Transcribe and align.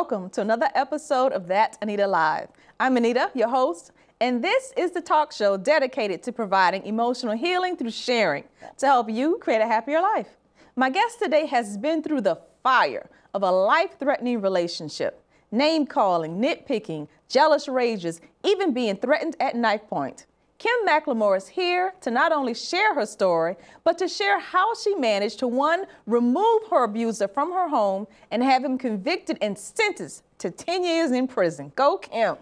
welcome 0.00 0.30
to 0.30 0.40
another 0.40 0.70
episode 0.74 1.30
of 1.30 1.46
That 1.48 1.76
Anita 1.82 2.06
Live. 2.06 2.48
I'm 2.80 2.96
Anita, 2.96 3.30
your 3.34 3.50
host, 3.50 3.92
and 4.18 4.42
this 4.42 4.72
is 4.74 4.92
the 4.92 5.02
talk 5.02 5.30
show 5.30 5.58
dedicated 5.58 6.22
to 6.22 6.32
providing 6.32 6.86
emotional 6.86 7.36
healing 7.36 7.76
through 7.76 7.90
sharing 7.90 8.44
to 8.78 8.86
help 8.86 9.10
you 9.10 9.36
create 9.42 9.60
a 9.60 9.66
happier 9.66 10.00
life. 10.00 10.38
My 10.74 10.88
guest 10.88 11.18
today 11.18 11.44
has 11.48 11.76
been 11.76 12.02
through 12.02 12.22
the 12.22 12.40
fire 12.62 13.10
of 13.34 13.42
a 13.42 13.50
life 13.50 13.98
threatening 13.98 14.40
relationship, 14.40 15.22
name 15.52 15.84
calling, 15.84 16.40
nitpicking, 16.40 17.06
jealous 17.28 17.68
rages, 17.68 18.22
even 18.42 18.72
being 18.72 18.96
threatened 18.96 19.36
at 19.38 19.54
knife 19.54 19.86
point. 19.86 20.24
Kim 20.60 20.86
McLemore 20.86 21.38
is 21.38 21.48
here 21.48 21.94
to 22.02 22.10
not 22.10 22.32
only 22.32 22.52
share 22.52 22.94
her 22.94 23.06
story, 23.06 23.56
but 23.82 23.96
to 23.96 24.06
share 24.06 24.38
how 24.38 24.74
she 24.74 24.94
managed 24.94 25.38
to 25.38 25.48
one, 25.48 25.86
remove 26.04 26.60
her 26.70 26.84
abuser 26.84 27.28
from 27.28 27.50
her 27.50 27.66
home 27.66 28.06
and 28.30 28.42
have 28.42 28.62
him 28.62 28.76
convicted 28.76 29.38
and 29.40 29.56
sentenced 29.56 30.22
to 30.36 30.50
10 30.50 30.84
years 30.84 31.12
in 31.12 31.26
prison. 31.26 31.72
Go, 31.76 31.96
Kim. 31.96 32.36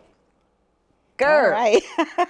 Girl. 1.17 1.45
All 1.45 1.51
right. 1.53 1.81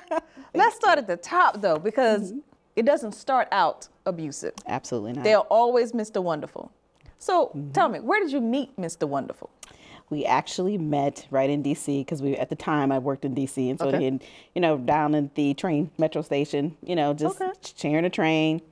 Let's 0.55 0.77
start 0.77 0.99
at 0.99 1.07
the 1.07 1.17
top 1.17 1.63
though, 1.63 1.79
because 1.79 2.33
mm-hmm. 2.33 2.41
it 2.77 2.85
doesn't 2.85 3.13
start 3.13 3.49
out 3.51 3.89
abusive. 4.05 4.53
Absolutely 4.67 5.15
not. 5.15 5.25
They're 5.25 5.39
always 5.39 5.93
Mr. 5.93 6.23
Wonderful. 6.23 6.71
So 7.19 7.47
mm-hmm. 7.47 7.73
tell 7.73 7.89
me, 7.89 8.01
where 8.01 8.21
did 8.21 8.31
you 8.31 8.43
meet 8.43 8.77
Mr. 8.77 9.09
Wonderful? 9.09 9.49
We 10.11 10.25
actually 10.25 10.79
met 10.79 11.27
right 11.31 11.51
in 11.51 11.63
DC 11.63 12.01
because 12.01 12.23
we 12.23 12.37
at 12.37 12.49
the 12.49 12.57
time 12.57 12.91
I 12.91 12.99
worked 12.99 13.25
in 13.25 13.35
DC, 13.35 13.71
and 13.71 13.79
so 13.79 13.89
okay. 13.89 13.99
then 13.99 14.21
you 14.55 14.61
know 14.61 14.79
down 14.79 15.15
in 15.15 15.31
the 15.35 15.55
train 15.55 15.91
metro 15.99 16.23
station, 16.23 16.77
you 16.83 16.97
know, 16.97 17.15
just 17.15 17.41
okay. 17.41 17.53
sharing 17.77 18.05
a 18.05 18.11
train, 18.11 18.63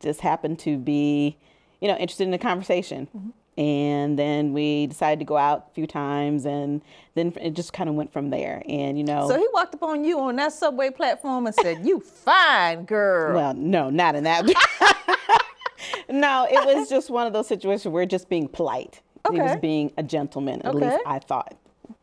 just 0.00 0.20
happened 0.20 0.58
to 0.60 0.76
be, 0.76 1.36
you 1.80 1.88
know, 1.88 1.96
interested 1.96 2.24
in 2.24 2.30
the 2.30 2.38
conversation. 2.38 3.08
Mm-hmm. 3.16 3.30
And 3.56 4.18
then 4.18 4.52
we 4.52 4.88
decided 4.88 5.20
to 5.20 5.24
go 5.24 5.36
out 5.36 5.68
a 5.70 5.74
few 5.74 5.86
times, 5.86 6.44
and 6.44 6.82
then 7.14 7.32
it 7.40 7.54
just 7.54 7.72
kind 7.72 7.88
of 7.88 7.94
went 7.94 8.12
from 8.12 8.30
there. 8.30 8.64
And 8.68 8.98
you 8.98 9.04
know, 9.04 9.28
so 9.28 9.38
he 9.38 9.46
walked 9.52 9.76
up 9.76 9.82
on 9.84 10.02
you 10.02 10.18
on 10.18 10.34
that 10.36 10.52
subway 10.52 10.90
platform 10.90 11.46
and 11.46 11.54
said, 11.54 11.86
"You 11.86 12.00
fine 12.00 12.84
girl." 12.84 13.36
Well, 13.36 13.54
no, 13.54 13.90
not 13.90 14.16
in 14.16 14.24
that. 14.24 14.44
no, 16.10 16.48
it 16.50 16.66
was 16.66 16.88
just 16.88 17.10
one 17.10 17.28
of 17.28 17.32
those 17.32 17.46
situations 17.46 17.92
where 17.92 18.04
just 18.06 18.28
being 18.28 18.48
polite. 18.48 19.00
Okay. 19.26 19.36
He 19.36 19.42
was 19.42 19.56
being 19.56 19.92
a 19.96 20.02
gentleman, 20.02 20.60
at 20.62 20.74
okay. 20.74 20.90
least 20.90 21.02
I 21.06 21.18
thought. 21.18 21.56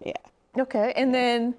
Yeah. 0.03 0.13
Okay. 0.57 0.93
And 0.95 1.13
then 1.13 1.55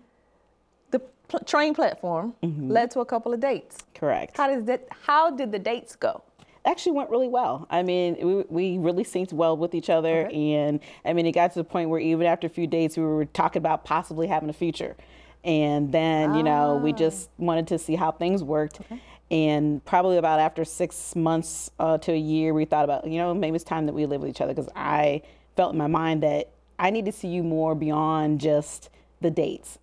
the 0.91 1.00
pl- 1.28 1.41
train 1.41 1.74
platform 1.74 2.34
mm-hmm. 2.42 2.70
led 2.70 2.91
to 2.92 3.00
a 3.00 3.06
couple 3.06 3.32
of 3.32 3.41
dates. 3.41 3.78
Correct. 3.94 4.36
How 4.36 4.48
did 4.48 4.66
that 4.66 4.88
how 5.06 5.30
did 5.30 5.52
the 5.52 5.58
dates 5.58 5.96
go? 5.96 6.22
actually 6.64 6.92
went 6.92 7.10
really 7.10 7.28
well. 7.28 7.66
I 7.70 7.83
mean, 7.83 8.16
we, 8.20 8.44
we 8.48 8.78
really 8.78 9.05
synced 9.05 9.33
well 9.33 9.56
with 9.56 9.74
each 9.74 9.90
other. 9.90 10.27
Okay. 10.27 10.52
And 10.52 10.80
I 11.05 11.12
mean, 11.12 11.27
it 11.27 11.33
got 11.33 11.52
to 11.52 11.58
the 11.58 11.64
point 11.64 11.90
where 11.90 12.00
even 12.00 12.27
after 12.27 12.46
a 12.46 12.50
few 12.50 12.66
dates, 12.66 12.96
we 12.96 13.02
were 13.02 13.24
talking 13.24 13.60
about 13.60 13.84
possibly 13.84 14.27
having 14.27 14.48
a 14.48 14.52
future. 14.52 14.96
And 15.44 15.90
then, 15.90 16.30
ah. 16.30 16.36
you 16.36 16.42
know, 16.42 16.77
we 16.77 16.92
ah. 16.92 16.96
just 16.96 17.30
wanted 17.38 17.66
to 17.68 17.78
see 17.78 17.96
how 17.96 18.12
things 18.12 18.44
worked. 18.44 18.80
Okay. 18.80 19.00
And 19.30 19.84
probably 19.84 20.18
about 20.18 20.40
after 20.40 20.64
six 20.64 21.16
months 21.16 21.70
uh, 21.78 21.98
to 21.98 22.12
a 22.12 22.18
year, 22.18 22.52
we 22.52 22.64
thought 22.64 22.84
about, 22.84 23.06
you 23.06 23.18
know, 23.18 23.33
maybe 23.33 23.56
it's 23.56 23.64
time 23.64 23.86
that 23.86 23.94
we 23.94 24.05
live 24.06 24.20
with 24.20 24.30
each 24.30 24.40
other 24.40 24.52
because 24.52 24.70
I 24.77 25.22
felt 25.56 25.72
in 25.72 25.78
my 25.78 25.86
mind 25.86 26.22
that 26.22 26.50
I 26.78 26.91
need 26.91 27.05
to 27.06 27.12
see 27.12 27.28
you 27.28 27.42
more 27.42 27.75
beyond 27.75 28.41
just 28.41 28.91
the 29.20 29.31
dates. 29.31 29.78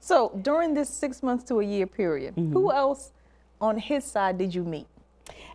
So 0.00 0.38
during 0.42 0.74
this 0.74 0.88
six 0.88 1.22
months 1.22 1.44
to 1.44 1.60
a 1.60 1.64
year 1.64 1.86
period, 1.86 2.34
mm-hmm. 2.34 2.52
who 2.52 2.72
else 2.72 3.12
on 3.60 3.78
his 3.78 4.04
side 4.04 4.38
did 4.38 4.54
you 4.54 4.64
meet? 4.64 4.86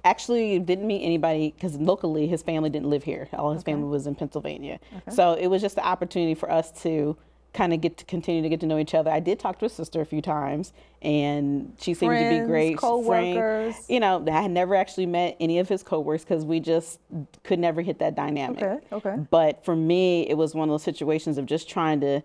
Actually, 0.04 0.58
didn't 0.60 0.88
meet 0.88 1.04
anybody 1.04 1.54
because 1.56 1.76
locally 1.76 2.28
his 2.28 2.42
family 2.42 2.70
didn't 2.70 2.90
live 2.90 3.04
here. 3.04 3.28
All 3.34 3.52
his 3.52 3.62
okay. 3.62 3.74
family 3.74 3.90
was 3.90 4.08
in 4.08 4.16
Pennsylvania. 4.16 4.80
Okay. 4.96 5.16
So 5.16 5.34
it 5.34 5.48
was 5.48 5.62
just 5.62 5.76
the 5.76 5.86
opportunity 5.86 6.34
for 6.34 6.50
us 6.50 6.72
to 6.84 7.18
kind 7.58 7.74
of 7.74 7.82
get 7.82 7.98
to 7.98 8.06
continue 8.06 8.44
to 8.44 8.50
get 8.50 8.60
to 8.60 8.68
know 8.68 8.78
each 8.78 8.94
other. 8.94 9.10
I 9.10 9.20
did 9.20 9.40
talk 9.40 9.58
to 9.60 9.66
his 9.66 9.74
sister 9.74 10.00
a 10.00 10.06
few 10.06 10.22
times, 10.22 10.74
and 11.02 11.76
she 11.82 11.96
seemed 11.96 12.12
Friends, 12.12 12.38
to 12.38 12.44
be 12.44 12.48
great. 12.48 12.78
Co-workers. 12.78 13.74
Frank, 13.74 13.90
you 13.90 14.00
know, 14.00 14.24
I 14.32 14.42
had 14.44 14.52
never 14.52 14.76
actually 14.76 15.08
met 15.08 15.36
any 15.40 15.58
of 15.58 15.68
his 15.68 15.82
coworkers 15.82 16.24
because 16.24 16.46
we 16.46 16.60
just 16.60 17.00
could 17.44 17.58
never 17.58 17.82
hit 17.82 17.98
that 17.98 18.14
dynamic. 18.14 18.62
Okay. 18.62 18.86
Okay. 18.92 19.16
But 19.32 19.66
for 19.66 19.76
me, 19.76 20.30
it 20.30 20.36
was 20.36 20.54
one 20.54 20.70
of 20.70 20.74
those 20.74 20.84
situations 20.84 21.40
of 21.40 21.48
just 21.48 21.68
trying 21.68 22.00
to 22.02 22.22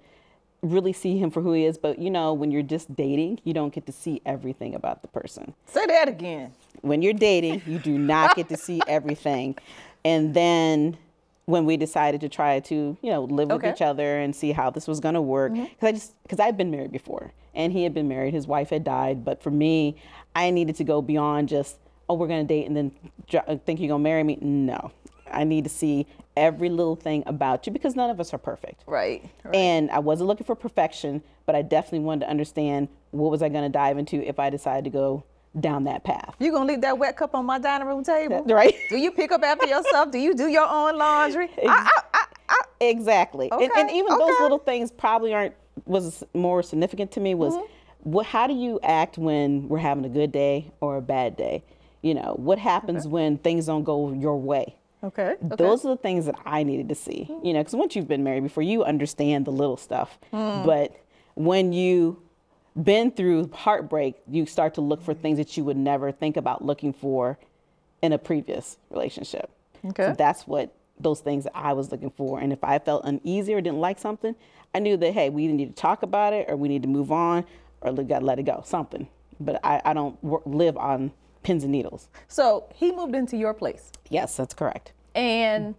really 0.61 0.93
see 0.93 1.17
him 1.17 1.31
for 1.31 1.41
who 1.41 1.55
he 1.55 1.65
is. 1.65 1.79
But 1.79 1.99
you 1.99 2.11
know, 2.11 2.35
when 2.35 2.51
you're 2.51 2.63
just 2.63 2.95
dating, 2.95 3.41
you 3.43 3.55
don't 3.55 3.73
get 3.73 3.87
to 3.87 3.93
see 3.93 4.21
everything 4.27 4.75
about 4.75 5.01
the 5.01 5.09
person. 5.09 5.55
Say 5.65 5.87
that 5.87 6.09
again. 6.09 6.53
When 6.83 7.01
you're 7.01 7.15
dating, 7.15 7.63
you 7.67 7.79
do 7.79 7.97
not 7.97 8.37
get 8.37 8.51
to 8.51 8.59
see 8.59 8.83
everything, 8.87 9.57
and 10.05 10.35
then 10.35 10.99
when 11.47 11.65
we 11.65 11.77
decided 11.77 12.21
to 12.21 12.29
try 12.29 12.61
to, 12.61 12.97
you 13.01 13.11
know, 13.11 13.25
live 13.25 13.51
okay. 13.51 13.69
with 13.69 13.77
each 13.77 13.83
other 13.83 14.19
and 14.19 14.35
see 14.35 14.53
how 14.53 14.71
this 14.71 14.87
was 14.87 15.01
going 15.01 15.15
to 15.15 15.23
work. 15.23 15.53
Because 15.53 15.69
mm-hmm. 15.69 15.87
I 15.87 15.93
just, 15.93 16.23
because 16.23 16.41
I'd 16.41 16.57
been 16.57 16.71
married 16.71 16.93
before 16.93 17.33
and 17.55 17.73
he 17.73 17.83
had 17.83 17.93
been 17.93 18.09
married, 18.09 18.33
his 18.33 18.47
wife 18.47 18.71
had 18.71 18.85
died. 18.85 19.25
But 19.25 19.43
for 19.43 19.51
me, 19.51 19.97
I 20.35 20.51
needed 20.51 20.77
to 20.77 20.85
go 20.85 21.03
beyond 21.03 21.49
just, 21.49 21.79
oh, 22.09 22.15
we're 22.15 22.29
going 22.29 22.47
to 22.47 22.55
date 22.55 22.67
and 22.67 22.77
then 22.77 22.93
uh, 23.35 23.57
think 23.57 23.81
you're 23.81 23.89
going 23.89 24.01
to 24.01 24.05
marry 24.05 24.23
me. 24.23 24.39
No, 24.41 24.93
I 25.31 25.45
need 25.45 25.65
to 25.65 25.71
see 25.71 26.07
every 26.37 26.69
little 26.69 26.97
thing 26.97 27.23
about 27.27 27.67
you 27.67 27.73
because 27.73 27.95
none 27.97 28.09
of 28.09 28.21
us 28.21 28.33
are 28.33 28.39
perfect. 28.39 28.85
Right. 28.87 29.29
right. 29.45 29.55
And 29.55 29.91
I 29.91 29.99
wasn't 29.99 30.29
looking 30.29 30.47
for 30.47 30.55
perfection, 30.55 31.23
but 31.45 31.55
I 31.55 31.63
definitely 31.63 32.01
wanted 32.01 32.27
to 32.27 32.31
understand 32.31 32.89
what 33.11 33.31
was 33.31 33.43
I 33.43 33.49
going 33.49 33.65
to 33.65 33.69
dive 33.69 33.99
into 33.99 34.27
if 34.27 34.39
I 34.39 34.49
decided 34.49 34.85
to 34.85 34.91
go 34.91 35.25
down 35.61 35.85
that 35.85 36.05
path. 36.05 36.35
You 36.39 36.53
gonna 36.53 36.67
leave 36.67 36.81
that 36.81 36.99
wet 36.99 37.17
cup 37.17 37.35
on 37.35 37.45
my 37.45 37.59
dining 37.59 37.87
room 37.87 38.03
table, 38.05 38.43
right? 38.47 38.75
Do 38.89 38.97
you 38.97 39.11
pick 39.11 39.33
up 39.33 39.43
after 39.43 39.67
yourself? 39.67 40.11
Do 40.11 40.19
you 40.19 40.35
do 40.35 40.49
your 40.49 40.67
own 40.67 40.97
laundry? 40.97 41.51
I, 41.67 41.91
I, 42.15 42.25
I, 42.49 42.63
exactly. 42.81 43.53
Okay. 43.53 43.65
And, 43.65 43.73
and, 43.75 43.91
even 43.91 44.13
okay. 44.13 44.25
those 44.25 44.41
little 44.41 44.59
things 44.59 44.91
probably 44.91 45.35
aren't 45.35 45.55
was 45.85 46.23
more 46.35 46.63
significant 46.63 47.11
to 47.13 47.21
me 47.21 47.35
was 47.35 47.55
mm-hmm. 47.55 48.11
what 48.11 48.27
how 48.27 48.47
do 48.47 48.55
you 48.55 48.81
act 48.83 49.19
when 49.19 49.69
we're 49.69 49.79
having 49.79 50.05
a 50.05 50.09
good 50.09 50.33
day 50.33 50.71
or 50.81 50.97
a 50.97 51.03
bad 51.03 51.37
day? 51.37 51.65
You 52.03 52.15
know, 52.15 52.35
what 52.37 52.59
happens 52.59 53.03
okay. 53.07 53.13
when 53.13 53.39
things 53.39 53.67
don't 53.67 53.85
go 53.85 54.13
your 54.13 54.39
way? 54.39 54.77
Okay. 55.05 55.35
Those 55.41 55.85
are 55.85 55.89
the 55.89 55.97
things 55.97 56.27
that 56.27 56.37
I 56.45 56.63
needed 56.63 56.89
to 56.89 56.95
see. 56.95 57.27
Mm-hmm. 57.29 57.47
You 57.47 57.53
know, 57.55 57.61
because 57.61 57.75
once 57.75 57.97
you've 57.97 58.09
been 58.09 58.25
married 58.25 58.45
before, 58.45 58.63
you 58.63 58.85
understand 58.85 59.45
the 59.45 59.51
little 59.51 59.77
stuff. 59.77 60.19
Mm. 60.33 60.65
But 60.65 60.97
when 61.35 61.73
you 61.73 62.23
been 62.81 63.11
through 63.11 63.51
heartbreak, 63.53 64.17
you 64.29 64.47
start 64.47 64.75
to 64.75 64.81
look 64.81 65.03
for 65.03 65.15
things 65.15 65.39
that 65.39 65.57
you 65.57 65.65
would 65.65 65.77
never 65.77 66.13
think 66.13 66.37
about 66.37 66.65
looking 66.65 66.93
for 66.93 67.39
in 68.01 68.13
a 68.13 68.19
previous 68.19 68.79
relationship. 68.91 69.51
Okay. 69.85 70.09
So 70.09 70.15
that's 70.15 70.47
what 70.47 70.75
those 70.99 71.21
things 71.21 71.45
that 71.45 71.57
I 71.57 71.73
was 71.73 71.91
looking 71.91 72.11
for. 72.11 72.41
And 72.41 72.53
if 72.53 72.63
I 72.63 72.79
felt 72.79 73.05
uneasy 73.05 73.55
or 73.55 73.61
didn't 73.61 73.81
like 73.81 73.99
something, 73.99 74.35
I 74.75 74.79
knew 74.79 74.97
that, 74.97 75.13
hey, 75.13 75.29
we 75.31 75.45
either 75.45 75.55
need 75.55 75.75
to 75.77 75.81
talk 75.81 76.03
about 76.03 76.33
it 76.33 76.47
or 76.49 76.57
we 76.57 76.69
need 76.69 76.83
to 76.83 76.89
move 76.89 77.13
on 77.13 77.45
or 77.81 77.93
we 77.93 78.05
got 78.05 78.21
to 78.21 78.25
let 78.25 78.39
it 78.39 78.45
go, 78.45 78.63
something. 78.65 79.09
But 79.41 79.61
I, 79.65 79.83
I 79.85 79.93
don't 79.93 80.23
work, 80.23 80.43
live 80.47 80.77
on 80.77 81.13
pins 81.43 81.65
and 81.65 81.73
needles. 81.73 82.09
So 82.29 82.69
he 82.75 82.93
moved 82.93 83.15
into 83.15 83.37
your 83.37 83.53
place? 83.53 83.91
Yes, 84.09 84.37
that's 84.37 84.55
correct. 84.55 84.93
And 85.15 85.75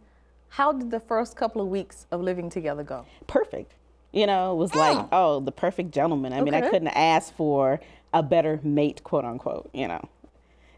how 0.50 0.74
did 0.74 0.92
the 0.92 1.00
first 1.00 1.36
couple 1.36 1.62
of 1.62 1.70
weeks 1.70 2.06
of 2.12 2.22
living 2.22 2.50
together 2.50 2.84
go? 2.84 3.06
Perfect 3.26 3.74
you 4.14 4.28
know, 4.28 4.54
was 4.54 4.74
like, 4.76 4.98
mm. 4.98 5.10
oh, 5.12 5.40
the 5.40 5.52
perfect 5.52 5.92
gentleman. 5.92 6.32
I 6.32 6.42
mean, 6.42 6.54
I 6.54 6.62
couldn't 6.62 6.90
ask 6.90 7.36
for 7.36 7.82
a 8.14 8.22
better 8.22 8.60
mate, 8.64 9.04
quote 9.04 9.26
unquote, 9.26 9.70
you 9.74 9.88
know. 9.88 10.08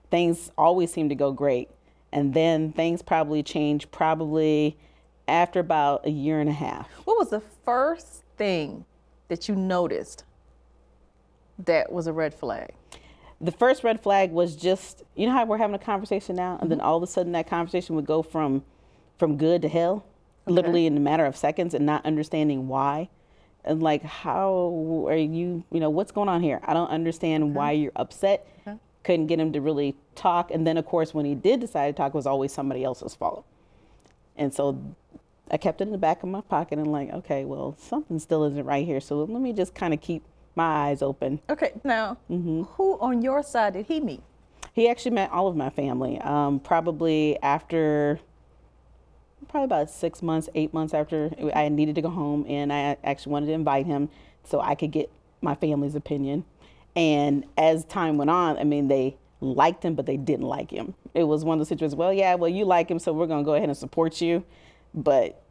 Things 0.10 0.52
always 0.58 0.92
seem 0.92 1.10
to 1.10 1.16
go 1.16 1.32
great. 1.34 1.70
And 2.14 2.34
then 2.34 2.72
things 2.72 3.02
probably 3.02 3.44
changed 3.44 3.92
probably 3.92 4.78
after 5.28 5.60
about 5.60 6.06
a 6.06 6.10
year 6.10 6.40
and 6.40 6.50
a 6.50 6.54
half. 6.54 6.90
What 7.04 7.18
was 7.18 7.30
the 7.30 7.42
first 7.42 8.24
thing 8.38 8.86
that 9.28 9.50
you 9.50 9.56
noticed 9.56 10.24
that 11.60 11.92
was 11.92 12.08
a 12.08 12.14
red 12.14 12.34
flag? 12.34 12.74
The 13.42 13.52
first 13.52 13.84
red 13.84 14.02
flag 14.02 14.32
was 14.32 14.56
just, 14.56 15.04
you 15.16 15.28
know 15.28 15.34
how 15.34 15.46
we're 15.46 15.58
having 15.58 15.76
a 15.76 15.80
conversation 15.80 16.38
now, 16.38 16.52
and 16.54 16.62
mm-hmm. 16.62 16.70
then 16.70 16.80
all 16.80 16.96
of 16.96 17.04
a 17.04 17.08
sudden 17.08 17.34
that 17.34 17.48
conversation 17.48 17.96
would 17.96 18.06
go 18.06 18.22
from 18.22 18.64
from 19.18 19.38
good 19.38 19.62
to 19.62 19.70
hell, 19.70 20.06
okay. 20.46 20.54
literally 20.54 20.86
in 20.86 20.96
a 20.96 21.00
matter 21.00 21.26
of 21.26 21.36
seconds, 21.36 21.74
and 21.74 21.86
not 21.86 22.06
understanding 22.06 22.68
why 22.68 23.10
and 23.66 23.82
like 23.84 24.04
how 24.04 25.06
are 25.08 25.18
you 25.18 25.64
you 25.72 25.80
know 25.80 25.90
what's 25.90 26.12
going 26.12 26.30
on 26.30 26.42
here? 26.42 26.60
I 26.64 26.74
don't 26.74 26.90
understand 26.90 27.56
why 27.56 27.72
you're 27.72 27.92
upset. 27.96 28.48
Couldn't 29.04 29.28
get 29.28 29.40
him 29.40 29.54
to 29.54 29.62
really 29.62 29.96
talk. 30.16 30.50
And 30.50 30.66
then 30.66 30.78
of 30.78 30.86
course 30.86 31.14
when 31.14 31.26
he 31.26 31.36
did 31.36 31.60
decide 31.60 31.88
to 31.88 31.94
talk 31.94 32.14
it 32.14 32.16
was 32.16 32.26
always 32.26 32.52
somebody 32.52 32.84
else's 32.84 33.14
fault. 33.16 33.46
And 34.36 34.54
so 34.54 34.96
i 35.52 35.58
kept 35.58 35.80
it 35.80 35.84
in 35.84 35.92
the 35.92 35.98
back 35.98 36.24
of 36.24 36.30
my 36.30 36.42
pocket 36.42 36.80
and 36.80 36.92
like 36.92 37.12
okay 37.12 37.46
well 37.46 37.76
something 37.78 38.18
still 38.20 38.44
isn't 38.46 38.66
right 38.66 38.86
here. 38.86 39.02
So 39.02 39.24
let 39.24 39.42
me 39.42 39.54
just 39.54 39.76
kind 39.76 39.94
of 39.94 40.02
keep 40.02 40.24
my 40.56 40.90
eyes 40.90 41.02
open. 41.02 41.40
Okay 41.50 41.74
now 41.84 42.18
mm-hmm. 42.30 42.64
who 42.64 42.98
on 43.00 43.22
your 43.22 43.44
side 43.44 43.74
did 43.74 43.88
he 43.88 44.00
meet? 44.00 44.22
He 44.74 44.90
actually 44.90 45.12
met 45.12 45.32
all 45.32 45.48
of 45.48 45.56
my 45.56 45.70
family 45.70 46.20
um, 46.20 46.60
probably 46.60 47.38
after 47.42 48.20
probably 49.56 49.66
about 49.78 49.90
six 49.90 50.22
months, 50.22 50.50
eight 50.54 50.74
months 50.74 50.94
after 50.94 51.32
I 51.56 51.70
needed 51.70 51.96
to 51.96 52.02
go 52.02 52.10
home, 52.10 52.46
and 52.50 52.74
I 52.74 52.98
actually 53.06 53.32
wanted 53.32 53.46
to 53.46 53.54
invite 53.54 53.86
him 53.86 54.10
so 54.44 54.60
I 54.60 54.76
could 54.76 54.92
get 54.92 55.10
my 55.40 55.56
family's 55.56 55.96
opinion. 55.96 56.44
And 56.94 57.46
as 57.58 57.86
time 57.86 58.18
went 58.18 58.30
on, 58.30 58.58
I 58.58 58.66
mean, 58.66 58.90
they 58.90 59.16
liked 59.40 59.84
him, 59.84 59.96
but 59.96 60.06
they 60.08 60.18
didn't 60.18 60.46
like 60.46 60.72
him. 60.72 60.94
It 61.14 61.24
was 61.24 61.46
one 61.46 61.56
of 61.56 61.60
those 61.62 61.70
situations. 61.70 61.96
Well, 61.96 62.12
yeah, 62.12 62.36
well, 62.36 62.50
you 62.50 62.66
like 62.66 62.92
him, 62.92 63.00
so 63.00 63.14
we're 63.14 63.28
gonna 63.28 63.46
go 63.46 63.54
ahead 63.54 63.70
and 63.70 63.78
support 63.78 64.20
you, 64.20 64.44
but 64.94 65.42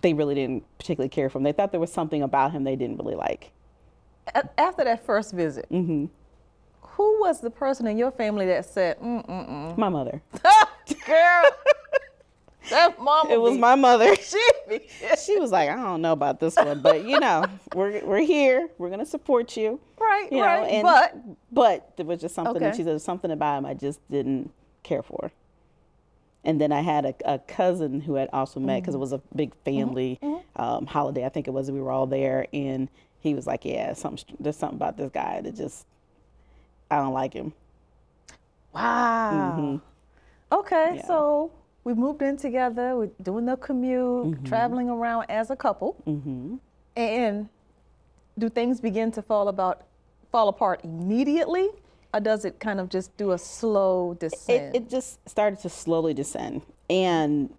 they 0.00 0.14
really 0.14 0.34
didn't 0.34 0.64
particularly 0.78 1.10
care 1.10 1.28
for 1.28 1.36
him. 1.36 1.42
They 1.44 1.52
thought 1.52 1.72
there 1.72 1.80
was 1.80 1.92
something 1.92 2.22
about 2.22 2.52
him 2.52 2.64
they 2.64 2.76
didn't 2.76 2.96
really 2.96 3.16
like. 3.16 3.50
After 4.56 4.82
that 4.84 5.04
first 5.04 5.34
visit, 5.34 5.66
Mm-hmm. 5.70 6.06
who 6.80 7.20
was 7.20 7.42
the 7.42 7.50
person 7.50 7.86
in 7.86 7.98
your 7.98 8.12
family 8.12 8.46
that 8.46 8.64
said, 8.64 8.98
mm 8.98 9.26
mm 9.26 9.48
mm? 9.48 9.76
My 9.76 9.90
mother. 9.90 10.22
Girl, 11.06 11.42
that 12.70 13.00
mama. 13.00 13.30
It 13.32 13.40
was 13.40 13.54
be- 13.54 13.58
my 13.60 13.74
mother. 13.74 14.14
She 14.22 14.40
she 15.24 15.38
was 15.38 15.50
like, 15.52 15.68
I 15.68 15.76
don't 15.76 16.00
know 16.00 16.12
about 16.12 16.40
this 16.40 16.56
one, 16.56 16.80
but 16.80 17.04
you 17.04 17.18
know, 17.20 17.44
we're 17.74 18.04
we're 18.04 18.20
here. 18.20 18.68
We're 18.78 18.90
gonna 18.90 19.04
support 19.06 19.56
you. 19.56 19.78
Right, 20.00 20.28
You 20.32 20.38
know, 20.38 20.44
right. 20.44 20.70
and 20.70 20.82
but 20.82 21.16
but 21.52 21.96
there 21.96 22.06
was 22.06 22.20
just 22.20 22.34
something 22.34 22.60
that 22.60 22.76
she 22.76 22.84
said 22.84 23.00
something 23.02 23.30
about 23.30 23.58
him 23.58 23.66
I 23.66 23.74
just 23.74 24.00
didn't 24.10 24.50
care 24.82 25.02
for. 25.02 25.30
And 26.44 26.60
then 26.60 26.72
I 26.72 26.80
had 26.80 27.04
a, 27.04 27.14
a 27.34 27.38
cousin 27.38 28.00
who 28.00 28.14
had 28.14 28.28
also 28.32 28.58
met 28.58 28.80
because 28.80 28.94
it 28.96 28.98
was 28.98 29.12
a 29.12 29.20
big 29.36 29.54
family 29.64 30.18
um, 30.56 30.86
holiday. 30.86 31.24
I 31.24 31.28
think 31.28 31.46
it 31.46 31.52
was. 31.52 31.70
We 31.70 31.80
were 31.80 31.92
all 31.92 32.06
there, 32.06 32.46
and 32.52 32.88
he 33.20 33.34
was 33.34 33.46
like, 33.46 33.64
"Yeah, 33.64 33.92
something. 33.92 34.36
There's 34.40 34.56
something 34.56 34.76
about 34.76 34.96
this 34.96 35.10
guy 35.12 35.40
that 35.42 35.54
just 35.54 35.86
I 36.90 36.96
don't 36.96 37.12
like 37.12 37.32
him." 37.34 37.52
wow. 38.74 39.80
Okay, 40.50 40.76
Mm-hmm. 40.76 40.96
Yeah. 40.96 41.06
so 41.06 41.50
we 41.84 41.94
moved 41.94 42.22
in 42.22 42.36
together. 42.36 42.96
We're 42.96 43.10
doing 43.22 43.46
the 43.46 43.56
commute, 43.56 44.44
traveling 44.44 44.88
around 44.88 45.26
as 45.28 45.50
a 45.50 45.56
couple. 45.56 45.96
Mm-hmm. 46.06 46.56
And 46.96 47.48
do 48.38 48.48
things 48.48 48.80
begin 48.80 49.10
to 49.12 49.22
fall 49.22 49.48
about 49.48 49.86
fall 50.30 50.48
apart 50.48 50.80
immediately, 50.84 51.68
or 52.14 52.20
does 52.20 52.44
it 52.44 52.58
kind 52.58 52.80
of 52.80 52.88
just 52.88 53.14
do 53.16 53.32
a 53.32 53.38
slow 53.38 54.12
it, 54.12 54.20
descent? 54.20 54.74
it 54.74 54.88
just 54.88 55.26
started 55.28 55.58
to 55.60 55.68
slowly 55.68 56.14
descend. 56.14 56.62
And 56.88 57.52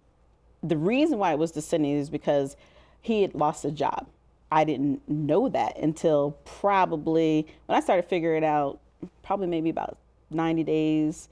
the 0.62 0.76
reason 0.76 1.18
why 1.18 1.32
it 1.32 1.38
was 1.38 1.52
descending 1.52 1.92
is 1.92 2.10
because 2.10 2.56
he 3.00 3.22
had 3.22 3.34
lost 3.34 3.64
a 3.64 3.70
job. 3.70 4.08
I 4.50 4.64
didn't 4.64 5.08
know 5.08 5.48
that 5.48 5.78
until 5.78 6.36
probably 6.44 7.46
when 7.66 7.76
I 7.76 7.80
started 7.80 8.06
figuring 8.06 8.42
it 8.42 8.46
out, 8.46 8.80
probably 9.22 9.46
maybe 9.46 9.70
about 9.70 9.98
90 10.30 10.64
days 10.64 11.28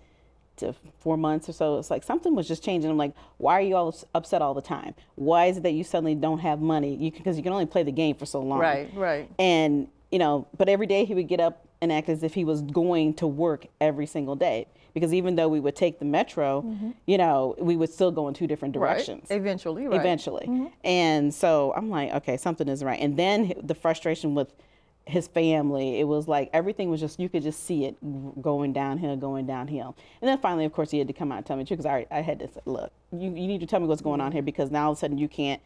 to 0.63 0.75
four 0.99 1.17
months 1.17 1.49
or 1.49 1.53
so. 1.53 1.79
It's 1.79 1.91
like 1.91 2.03
something 2.03 2.35
was 2.35 2.49
just 2.49 2.65
changing. 2.65 2.91
I'm 2.91 2.97
like, 2.97 3.15
why 3.39 3.55
are 3.55 3.63
you 3.63 3.77
all 3.77 3.95
upset 4.15 4.43
all 4.43 4.55
the 4.55 4.63
time? 4.63 4.95
Why 5.15 5.47
is 5.47 5.59
it 5.59 5.63
that 5.63 5.73
you 5.73 5.85
suddenly 5.85 6.15
don't 6.15 6.39
have 6.39 6.61
money? 6.61 6.95
You 6.97 7.13
because 7.13 7.37
you 7.37 7.43
can 7.43 7.53
only 7.53 7.67
play 7.67 7.83
the 7.83 7.93
game 7.93 8.17
for 8.17 8.27
so 8.27 8.41
long. 8.41 8.59
right, 8.59 8.91
right. 8.95 9.31
And, 9.39 9.89
you 10.11 10.19
know, 10.19 10.49
but 10.57 10.69
every 10.69 10.87
day 10.87 11.05
he 11.05 11.15
would 11.15 11.29
get 11.29 11.41
up 11.41 11.67
and 11.81 11.93
act 11.93 12.09
as 12.09 12.23
if 12.23 12.35
he 12.35 12.45
was 12.45 12.63
going 12.63 13.15
to 13.15 13.27
work 13.27 13.67
every 13.81 14.07
single 14.07 14.37
day. 14.37 14.67
Because 14.95 15.15
even 15.15 15.37
though 15.37 15.49
we 15.49 15.59
would 15.59 15.75
take 15.75 15.99
the 15.99 16.05
metro, 16.05 16.63
mm-hmm. 16.63 16.91
you 17.07 17.17
know, 17.17 17.57
we 17.59 17.77
would 17.77 17.91
still 17.91 18.11
go 18.11 18.29
in 18.29 18.35
two 18.35 18.47
different 18.47 18.75
directions. 18.75 19.29
Right. 19.31 19.41
Eventually, 19.41 19.87
right. 19.87 19.99
Eventually. 19.99 20.47
Mm-hmm. 20.47 20.67
And 20.85 21.35
so 21.35 21.73
I'm 21.75 21.89
like, 21.89 22.13
okay, 22.13 22.37
something 22.37 22.69
isn't 22.69 22.87
right. 22.87 23.01
And 23.01 23.17
then 23.17 23.55
the 23.63 23.75
frustration 23.75 24.35
with 24.35 24.55
his 25.07 25.27
family, 25.27 25.99
it 25.99 26.05
was 26.05 26.29
like 26.29 26.49
everything 26.53 26.91
was 26.91 27.01
just, 27.01 27.19
you 27.19 27.29
could 27.29 27.43
just 27.43 27.65
see 27.65 27.85
it 27.87 27.97
going 28.41 28.73
downhill, 28.73 29.17
going 29.17 29.47
downhill. 29.47 29.97
And 30.21 30.29
then 30.29 30.39
finally, 30.39 30.65
of 30.65 30.73
course, 30.73 30.91
he 30.91 30.99
had 30.99 31.09
to 31.09 31.13
come 31.13 31.33
out 31.33 31.39
and 31.39 31.47
tell 31.47 31.57
me 31.57 31.65
too, 31.65 31.75
because 31.75 31.87
I, 31.87 32.07
I 32.11 32.21
had 32.21 32.39
to 32.39 32.49
say, 32.49 32.61
look, 32.65 32.93
you, 33.11 33.29
you 33.31 33.47
need 33.49 33.61
to 33.61 33.67
tell 33.67 33.81
me 33.81 33.87
what's 33.87 34.03
going 34.03 34.21
on 34.21 34.29
mm-hmm. 34.29 34.37
here 34.37 34.43
because 34.43 34.71
now 34.71 34.87
all 34.87 34.93
of 34.93 34.99
a 34.99 35.01
sudden 35.01 35.19
you 35.19 35.29
can't 35.29 35.61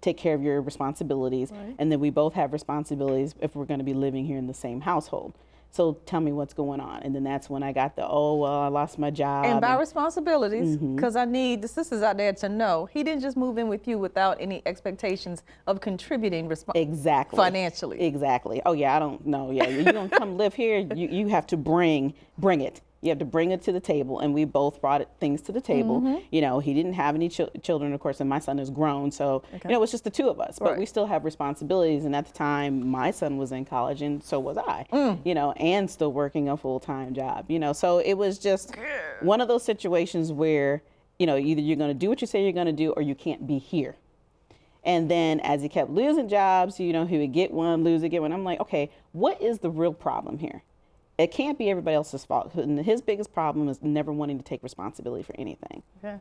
take 0.00 0.16
care 0.16 0.34
of 0.34 0.42
your 0.42 0.60
responsibilities. 0.60 1.50
right. 1.50 1.74
And 1.78 1.90
then 1.90 2.00
we 2.00 2.10
both 2.10 2.34
have 2.34 2.52
responsibilities 2.52 3.34
if 3.40 3.56
we're 3.56 3.64
going 3.64 3.80
to 3.80 3.84
be 3.84 3.94
living 3.94 4.24
here 4.24 4.38
in 4.38 4.46
the 4.46 4.54
same 4.54 4.80
household. 4.80 5.34
So 5.76 5.98
tell 6.06 6.20
me 6.22 6.32
what's 6.32 6.54
going 6.54 6.80
on. 6.80 7.02
And 7.02 7.14
then 7.14 7.22
that's 7.22 7.50
when 7.50 7.62
I 7.62 7.70
got 7.70 7.96
the, 7.96 8.06
oh, 8.08 8.36
well, 8.36 8.60
I 8.60 8.68
lost 8.68 8.98
my 8.98 9.10
job. 9.10 9.44
And 9.44 9.60
by 9.60 9.72
and- 9.72 9.80
responsibilities, 9.80 10.76
Mm-hmm. 10.78 10.96
because 10.96 11.16
I 11.16 11.26
need 11.26 11.60
the 11.60 11.68
sisters 11.68 12.00
out 12.02 12.16
there 12.16 12.32
to 12.32 12.48
know 12.48 12.86
he 12.86 13.04
didn't 13.04 13.20
just 13.20 13.36
move 13.36 13.58
in 13.58 13.68
with 13.68 13.86
you 13.86 13.98
without 13.98 14.38
any 14.40 14.62
expectations 14.64 15.42
of 15.66 15.82
contributing 15.82 16.48
resp- 16.48 16.74
Exactly. 16.74 17.36
financially. 17.36 18.00
Exactly. 18.00 18.62
Oh 18.64 18.72
yeah, 18.72 18.96
I 18.96 18.98
don't 18.98 19.26
know. 19.26 19.50
Yeah, 19.50 19.68
you 19.68 19.84
don't 19.84 20.10
come 20.10 20.38
live 20.38 20.54
here. 20.54 20.78
You 20.94 21.08
you 21.08 21.28
have 21.28 21.46
to 21.48 21.56
bring 21.58 22.14
bring 22.38 22.62
it. 22.62 22.80
You 23.02 23.10
have 23.10 23.18
to 23.18 23.24
bring 23.26 23.50
it 23.50 23.62
to 23.62 23.72
the 23.72 23.80
table, 23.80 24.20
and 24.20 24.32
we 24.32 24.44
both 24.44 24.80
brought 24.80 25.00
it, 25.02 25.08
things 25.20 25.42
to 25.42 25.52
the 25.52 25.60
table. 25.60 26.00
Mm-hmm. 26.00 26.24
You 26.30 26.40
know, 26.40 26.58
he 26.60 26.72
didn't 26.74 26.94
have 26.94 27.14
any 27.14 27.28
chil- 27.28 27.50
children, 27.62 27.92
of 27.92 28.00
course, 28.00 28.20
and 28.20 28.28
my 28.28 28.38
son 28.38 28.58
is 28.58 28.70
grown, 28.70 29.10
so 29.12 29.42
you 29.52 29.70
know 29.70 29.82
it's 29.82 29.92
just 29.92 30.04
the 30.04 30.10
two 30.10 30.28
of 30.28 30.40
us. 30.40 30.58
But 30.58 30.70
Right. 30.70 30.78
we 30.78 30.86
still 30.86 31.06
have 31.06 31.24
responsibilities, 31.24 32.04
and 32.04 32.16
at 32.16 32.26
the 32.26 32.32
time, 32.32 32.88
my 32.88 33.10
son 33.10 33.36
was 33.36 33.52
in 33.52 33.64
college, 33.66 34.00
and 34.02 34.24
so 34.24 34.40
was 34.40 34.56
I. 34.56 34.86
Mm. 34.92 35.18
You 35.24 35.34
know, 35.34 35.52
and 35.52 35.90
still 35.90 36.10
working 36.10 36.48
a 36.48 36.56
full 36.56 36.80
time 36.80 37.12
job. 37.14 37.44
You 37.48 37.58
know, 37.58 37.72
so 37.74 37.98
it 37.98 38.14
was 38.14 38.38
just 38.38 38.74
one 39.20 39.40
of 39.40 39.48
those 39.48 39.62
situations 39.62 40.32
where 40.32 40.82
you 41.18 41.26
know 41.26 41.36
either 41.36 41.60
you're 41.60 41.76
going 41.76 41.90
to 41.90 41.94
do 41.94 42.08
what 42.08 42.20
you 42.22 42.26
say 42.26 42.42
you're 42.42 42.52
going 42.52 42.66
to 42.66 42.72
do, 42.72 42.92
or 42.92 43.02
you 43.02 43.14
can't 43.14 43.46
be 43.46 43.58
here. 43.58 43.94
And 44.84 45.10
then 45.10 45.40
as 45.40 45.62
he 45.62 45.68
kept 45.68 45.90
losing 45.90 46.28
jobs, 46.28 46.78
you 46.78 46.92
know, 46.92 47.04
he 47.06 47.18
would 47.18 47.32
get 47.32 47.50
one, 47.52 47.82
lose 47.82 48.02
it, 48.04 48.08
get 48.10 48.22
one. 48.22 48.32
I'm 48.32 48.44
like, 48.44 48.60
okay, 48.60 48.90
what 49.12 49.42
is 49.42 49.58
the 49.58 49.68
real 49.68 49.92
problem 49.92 50.38
here? 50.38 50.62
It 51.18 51.30
can't 51.30 51.58
be 51.58 51.70
everybody 51.70 51.94
else's 51.94 52.24
fault. 52.24 52.54
And 52.54 52.78
his 52.78 53.00
biggest 53.00 53.32
problem 53.32 53.68
is 53.68 53.82
never 53.82 54.12
wanting 54.12 54.38
to 54.38 54.44
take 54.44 54.62
responsibility 54.62 55.22
for 55.22 55.34
anything. 55.38 55.82
Okay. 56.04 56.18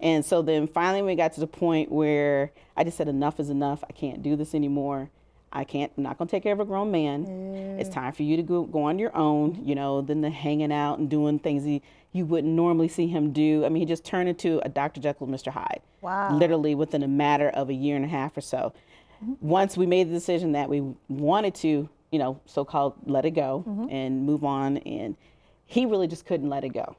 And 0.00 0.24
so 0.24 0.42
then 0.42 0.66
finally 0.66 1.02
we 1.02 1.14
got 1.14 1.32
to 1.34 1.40
the 1.40 1.46
point 1.46 1.90
where 1.90 2.52
I 2.76 2.84
just 2.84 2.96
said 2.96 3.08
enough 3.08 3.40
is 3.40 3.50
enough. 3.50 3.82
I 3.88 3.92
can't 3.92 4.22
do 4.22 4.36
this 4.36 4.54
anymore. 4.54 5.10
I 5.52 5.64
can't 5.64 5.90
I'm 5.96 6.02
not 6.02 6.18
gonna 6.18 6.28
take 6.28 6.42
care 6.42 6.52
of 6.52 6.60
a 6.60 6.64
grown 6.64 6.90
man. 6.90 7.24
It's 7.78 7.88
time 7.88 8.12
for 8.12 8.24
you 8.24 8.36
to 8.36 8.42
go 8.42 8.64
go 8.64 8.84
on 8.84 8.98
your 8.98 9.16
own, 9.16 9.62
you 9.64 9.74
know, 9.74 10.02
than 10.02 10.20
the 10.20 10.28
hanging 10.28 10.72
out 10.72 10.98
and 10.98 11.08
doing 11.08 11.38
things 11.38 11.64
he, 11.64 11.82
you 12.12 12.26
wouldn't 12.26 12.52
normally 12.52 12.88
see 12.88 13.06
him 13.06 13.32
do. 13.32 13.64
I 13.64 13.68
mean, 13.68 13.80
he 13.80 13.86
just 13.86 14.04
turned 14.04 14.28
into 14.28 14.60
a 14.64 14.68
Dr. 14.68 15.00
Jekyll, 15.00 15.28
Mr. 15.28 15.52
Hyde. 15.52 15.80
Wow. 16.02 16.36
Literally 16.36 16.74
within 16.74 17.02
a 17.02 17.08
matter 17.08 17.48
of 17.50 17.70
a 17.70 17.74
year 17.74 17.96
and 17.96 18.04
a 18.04 18.08
half 18.08 18.36
or 18.36 18.40
so. 18.42 18.74
Mm-hmm. 19.24 19.48
Once 19.48 19.76
we 19.76 19.86
made 19.86 20.08
the 20.08 20.12
decision 20.12 20.52
that 20.52 20.68
we 20.68 20.82
wanted 21.08 21.54
to, 21.56 21.88
you 22.16 22.22
know, 22.22 22.40
so 22.46 22.64
called 22.64 22.94
let 23.04 23.26
it 23.26 23.32
go 23.32 23.62
mm-hmm. 23.68 23.90
and 23.90 24.24
move 24.24 24.42
on 24.42 24.78
and 24.78 25.18
he 25.66 25.84
really 25.84 26.06
just 26.06 26.24
couldn't 26.24 26.48
let 26.48 26.64
it 26.64 26.70
go. 26.70 26.96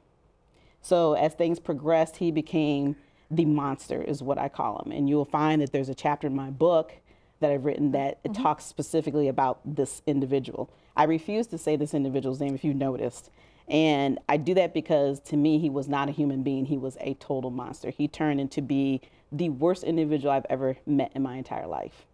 So 0.80 1.14
as 1.14 1.34
things 1.34 1.58
progressed, 1.58 2.18
he 2.18 2.30
became 2.30 2.94
the 3.32 3.44
monster, 3.44 4.00
is 4.00 4.22
what 4.22 4.38
I 4.38 4.48
call 4.48 4.80
him. 4.80 4.92
And 4.92 5.08
you'll 5.08 5.24
find 5.24 5.60
that 5.60 5.72
there's 5.72 5.88
a 5.88 5.94
chapter 5.94 6.28
in 6.28 6.36
my 6.36 6.50
book 6.50 6.92
that 7.40 7.50
I've 7.50 7.64
written 7.64 7.90
that 7.92 8.20
it 8.22 8.30
mm-hmm. 8.30 8.42
talks 8.44 8.64
specifically 8.64 9.26
about 9.26 9.58
this 9.64 10.02
individual. 10.06 10.70
I 10.96 11.02
refuse 11.02 11.48
to 11.48 11.58
say 11.58 11.74
this 11.74 11.94
individual's 11.94 12.38
name 12.38 12.54
if 12.54 12.62
you 12.62 12.72
noticed. 12.72 13.28
And 13.66 14.20
I 14.28 14.36
do 14.36 14.54
that 14.54 14.72
because 14.72 15.18
to 15.22 15.36
me, 15.36 15.58
he 15.58 15.68
was 15.68 15.88
not 15.88 16.08
a 16.08 16.12
human 16.12 16.44
being. 16.44 16.66
He 16.66 16.78
was 16.78 16.96
a 17.00 17.14
total 17.14 17.50
monster. 17.50 17.90
He 17.90 18.06
turned 18.06 18.40
into 18.40 18.62
be 18.62 19.00
the 19.32 19.48
worst 19.48 19.82
individual 19.82 20.30
I've 20.30 20.46
ever 20.48 20.76
met 20.86 21.10
in 21.16 21.24
my 21.24 21.38
entire 21.38 21.66
life. 21.66 22.06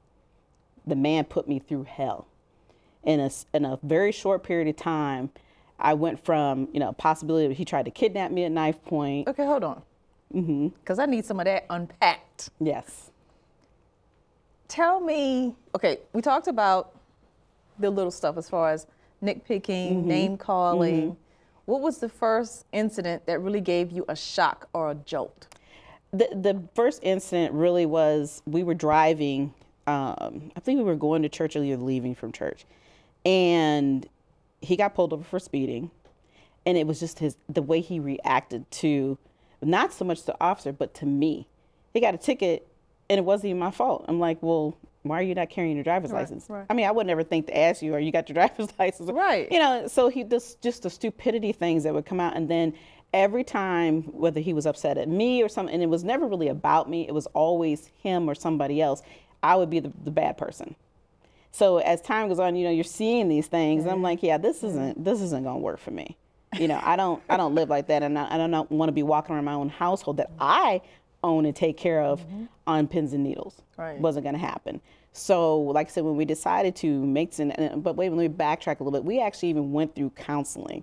The 0.87 0.97
man 0.97 1.25
put 1.25 1.47
me 1.47 1.59
through 1.59 1.85
hell 1.85 2.29
in 3.07 3.21
a, 3.21 3.31
in 3.53 3.65
a 3.65 3.79
very 3.83 4.13
short 4.13 4.43
period 4.43 4.69
of 4.69 4.77
time, 4.77 5.31
I 5.79 5.95
went 5.95 6.25
from, 6.25 6.69
you 6.73 6.81
know, 6.81 6.93
possibility 6.93 7.49
that 7.49 7.55
he 7.55 7.65
tried 7.65 7.85
to 7.85 7.91
kidnap 7.91 8.31
me 8.31 8.45
at 8.45 8.53
knife 8.53 8.83
point. 8.85 9.29
Okay, 9.29 9.45
hold 9.45 9.65
on. 9.65 9.83
Mm-hmm. 10.35 10.69
Because 10.69 10.99
I 10.99 11.07
need 11.07 11.25
some 11.25 11.39
of 11.41 11.47
that 11.47 11.67
unpacked. 11.71 12.51
Yes. 12.61 13.11
Tell 14.69 15.01
me, 15.01 15.55
okay, 15.75 15.99
we 16.13 16.23
talked 16.23 16.49
about 16.49 16.99
the 17.79 17.91
little 17.91 18.11
stuff 18.11 18.37
as 18.37 18.49
far 18.49 18.71
as 18.71 18.87
nitpicking, 19.23 19.97
Mm-hmm. 19.97 20.09
name 20.09 20.37
calling. 20.37 21.17
What 21.67 21.81
was 21.81 21.99
the 21.99 22.09
first 22.09 22.67
incident 22.73 23.27
that 23.27 23.41
really 23.41 23.61
gave 23.61 23.91
you 23.91 24.05
a 24.09 24.17
shock 24.17 24.69
or 24.73 24.91
a 24.91 24.95
jolt? 24.95 25.49
The, 26.13 26.29
the 26.33 26.63
first 26.75 27.01
incident 27.03 27.53
really 27.55 27.87
was 27.87 28.43
we 28.47 28.63
were 28.63 28.75
driving, 28.75 29.55
um, 29.87 30.53
I 30.57 30.61
think 30.61 30.79
we 30.79 30.85
were 30.85 30.95
going 30.95 31.23
to 31.23 31.29
church 31.29 31.57
or 31.57 31.61
we 31.61 31.71
were 31.71 31.83
leaving 31.83 32.15
from 32.15 32.33
church. 32.33 32.65
And 33.25 34.07
he 34.61 34.77
got 34.77 34.95
pulled 34.95 35.13
over 35.13 35.25
for 35.25 35.39
speeding. 35.39 35.91
And 36.67 36.79
it 36.79 36.87
was 36.87 37.01
just 37.01 37.19
his 37.19 37.37
the 37.49 37.63
way 37.63 37.81
he 37.81 38.01
reacted 38.01 38.71
to 38.73 39.19
not 39.63 39.93
so 39.93 40.05
much 40.05 40.25
the 40.25 40.37
officer, 40.41 40.73
but 40.73 40.95
to 40.95 41.07
me. 41.07 41.47
He 41.93 42.01
got 42.01 42.15
a 42.15 42.19
ticket 42.19 42.67
and 43.09 43.19
it 43.19 43.25
wasn't 43.25 43.51
even 43.51 43.59
my 43.61 43.71
fault. 43.71 44.05
I'm 44.09 44.19
like, 44.19 44.39
well, 44.43 44.77
why 45.03 45.19
are 45.19 45.23
you 45.23 45.35
not 45.35 45.51
carrying 45.51 45.77
your 45.77 45.85
driver's 45.85 46.11
Right, 46.11 46.21
license? 46.21 46.47
right. 46.49 46.65
I 46.71 46.75
mean, 46.75 46.87
I 46.87 46.91
would 46.91 47.07
never 47.07 47.23
think 47.23 47.47
to 47.49 47.57
ask 47.59 47.83
you, 47.83 47.95
or 47.95 47.99
you 47.99 48.11
got 48.11 48.29
your 48.29 48.35
driver's 48.47 48.69
license? 48.79 49.11
Right. 49.11 49.51
You 49.53 49.59
know, 49.59 49.87
so 49.87 50.09
he 50.09 50.25
just 50.25 50.61
just 50.63 50.83
the 50.83 50.91
stupidity 50.91 51.53
things 51.53 51.85
that 51.85 51.93
would 51.95 52.07
come 52.07 52.21
out 52.21 52.37
and 52.37 52.49
then 52.49 52.73
every 53.13 53.45
time 53.45 54.03
whether 54.05 54.41
he 54.41 54.53
was 54.53 54.67
upset 54.67 54.99
at 54.99 55.09
me 55.09 55.41
or 55.43 55.49
something 55.49 55.73
and 55.73 55.83
it 55.83 55.89
was 55.89 56.03
never 56.03 56.27
really 56.27 56.49
about 56.49 56.89
me, 56.91 57.07
it 57.07 57.13
was 57.15 57.27
always 57.29 57.91
him 58.03 58.29
or 58.29 58.35
somebody 58.35 58.81
else. 58.83 59.03
I 59.43 59.55
would 59.57 59.71
be 59.71 59.79
the, 59.81 59.93
the 60.03 60.11
bad 60.11 60.37
person. 60.39 60.75
So 61.55 61.79
as 61.79 62.01
time 62.01 62.27
goes 62.27 62.41
on, 62.41 62.57
you 62.57 62.65
know, 62.65 62.73
you're 62.73 62.83
seeing 62.83 63.29
these 63.29 63.47
things. 63.47 63.87
I'm 63.87 63.95
mm-hmm. 63.95 64.03
like, 64.03 64.23
yeah, 64.25 64.39
this 64.39 64.57
mm-hmm. 64.59 64.67
isn't 64.67 65.05
this 65.05 65.21
isn't 65.21 65.45
gonna 65.45 65.61
work 65.61 65.79
for 65.79 65.93
me. 65.93 66.17
You 66.59 66.67
know, 66.67 66.81
I 66.83 66.97
don't 66.97 67.23
I 67.29 67.37
don't 67.37 67.55
live 67.55 67.69
like 67.69 67.87
that, 67.87 68.03
and 68.03 68.19
I, 68.19 68.35
I 68.35 68.37
don't 68.39 68.69
want 68.73 68.89
to 68.89 68.93
be 68.93 69.05
walking 69.05 69.37
around 69.37 69.45
my 69.45 69.53
own 69.53 69.69
household 69.69 70.17
that 70.17 70.33
I 70.41 70.83
own 71.23 71.47
and 71.47 71.55
take 71.55 71.77
care 71.77 72.03
of 72.03 72.23
mm-hmm. 72.23 72.47
on 72.67 72.89
pins 72.89 73.13
and 73.13 73.23
needles. 73.23 73.63
Right. 73.77 74.01
Wasn't 74.01 74.25
gonna 74.25 74.37
happen. 74.37 74.81
So, 75.13 75.61
like 75.61 75.87
I 75.87 75.91
said, 75.91 76.03
when 76.03 76.17
we 76.17 76.25
decided 76.25 76.75
to 76.77 76.89
make 77.07 77.39
and- 77.39 77.85
but 77.85 77.95
wait, 77.95 78.11
let 78.11 78.19
me 78.19 78.29
backtrack 78.29 78.81
a 78.81 78.83
little 78.83 78.91
bit. 78.91 79.05
We 79.05 79.21
actually 79.21 79.51
even 79.51 79.73
went 79.73 79.95
through 79.95 80.11
counseling 80.11 80.83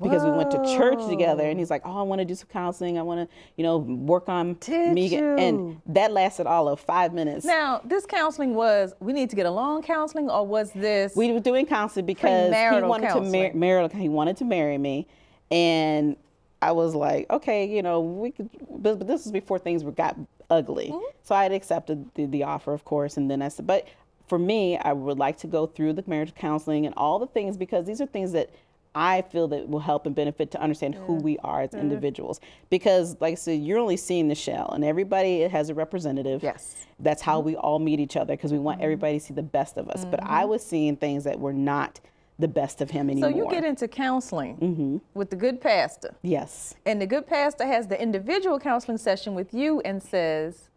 because 0.00 0.22
we 0.22 0.30
went 0.30 0.50
to 0.50 0.58
church 0.76 1.04
together 1.08 1.44
and 1.44 1.58
he's 1.58 1.70
like 1.70 1.82
oh 1.84 1.98
i 1.98 2.02
want 2.02 2.20
to 2.20 2.24
do 2.24 2.34
some 2.34 2.48
counseling 2.52 2.98
i 2.98 3.02
want 3.02 3.28
to 3.28 3.36
you 3.56 3.64
know 3.64 3.78
work 3.78 4.28
on 4.28 4.54
Did 4.60 4.94
me 4.94 5.06
you? 5.06 5.36
and 5.36 5.80
that 5.86 6.12
lasted 6.12 6.46
all 6.46 6.68
of 6.68 6.78
five 6.80 7.12
minutes 7.12 7.44
Now, 7.44 7.80
this 7.84 8.06
counseling 8.06 8.54
was 8.54 8.94
we 9.00 9.12
need 9.12 9.30
to 9.30 9.36
get 9.36 9.46
along 9.46 9.82
counseling, 9.82 10.30
or 10.30 10.46
was 10.46 10.70
this? 10.72 11.14
we 11.16 11.32
were 11.32 11.40
doing 11.40 11.66
counseling 11.66 12.06
because 12.06 12.52
he 12.54 12.80
wanted 12.82 13.06
to 13.08 13.12
counseling. 13.14 13.32
marry 13.32 13.52
marital 13.54 13.98
he 13.98 14.08
wanted 14.08 14.36
to 14.38 14.44
marry 14.44 14.78
me 14.78 15.06
and 15.50 16.16
i 16.62 16.70
was 16.72 16.94
like 16.94 17.28
okay 17.30 17.64
you 17.68 17.82
know 17.82 18.00
we 18.00 18.30
could 18.30 18.48
but, 18.70 18.98
but 18.98 19.06
this 19.06 19.24
was 19.24 19.32
before 19.32 19.58
things 19.58 19.82
were 19.84 19.92
got 19.92 20.16
ugly 20.50 20.88
Mm-hmm. 20.88 21.04
so 21.22 21.34
i 21.34 21.42
had 21.42 21.52
accepted 21.52 22.08
the, 22.14 22.26
the 22.26 22.42
offer 22.44 22.72
of 22.72 22.84
course 22.84 23.16
and 23.16 23.30
then 23.30 23.42
i 23.42 23.48
said 23.48 23.66
but 23.66 23.86
for 24.28 24.38
me 24.38 24.76
i 24.78 24.92
would 24.92 25.18
like 25.18 25.36
to 25.38 25.46
go 25.46 25.66
through 25.66 25.92
the 25.94 26.04
marriage 26.06 26.34
counseling 26.34 26.86
and 26.86 26.94
all 26.96 27.18
the 27.18 27.26
things 27.26 27.56
because 27.56 27.84
these 27.86 28.00
are 28.00 28.06
things 28.06 28.32
that 28.32 28.50
I 28.98 29.22
feel 29.22 29.46
that 29.48 29.68
will 29.68 29.78
help 29.78 30.06
and 30.06 30.14
benefit 30.14 30.50
to 30.50 30.60
understand 30.60 30.96
who 30.96 31.14
we 31.14 31.38
are 31.44 31.62
as 31.62 31.72
individuals. 31.72 32.40
Because, 32.68 33.16
like 33.20 33.32
I 33.32 33.36
said, 33.36 33.60
you're 33.60 33.78
only 33.78 33.96
seeing 33.96 34.26
the 34.26 34.34
shell, 34.34 34.72
and 34.74 34.84
everybody 34.84 35.42
has 35.42 35.70
a 35.70 35.74
representative. 35.74 36.42
Yes. 36.42 36.74
That's 36.98 37.22
how 37.22 37.38
mm-hmm. 37.38 37.46
we 37.46 37.56
all 37.56 37.78
meet 37.78 38.00
each 38.00 38.16
other 38.16 38.34
because 38.34 38.50
we 38.50 38.58
want 38.58 38.78
mm-hmm. 38.78 38.84
everybody 38.84 39.20
to 39.20 39.24
see 39.24 39.34
the 39.34 39.42
best 39.42 39.76
of 39.76 39.88
us. 39.88 40.04
But 40.04 40.20
I 40.24 40.40
mm-hmm. 40.40 40.50
was 40.50 40.66
seeing 40.66 40.96
things 40.96 41.22
that 41.24 41.38
were 41.38 41.52
not 41.52 42.00
the 42.40 42.48
best 42.48 42.80
of 42.80 42.90
him 42.90 43.08
anymore. 43.08 43.30
so 43.30 43.36
you 43.36 43.48
get 43.48 43.64
into 43.64 43.86
counseling 43.86 44.56
Mm-hmm. 44.56 44.96
with 45.14 45.30
the 45.30 45.36
good 45.36 45.60
pastor, 45.60 46.16
yes. 46.22 46.74
and 46.84 47.00
the 47.00 47.06
good 47.06 47.26
pastor 47.26 47.66
has 47.66 47.86
the 47.86 48.00
individual 48.00 48.58
counseling 48.58 48.98
session 48.98 49.34
with 49.34 49.54
you 49.54 49.80
and 49.82 50.02
says, 50.02 50.70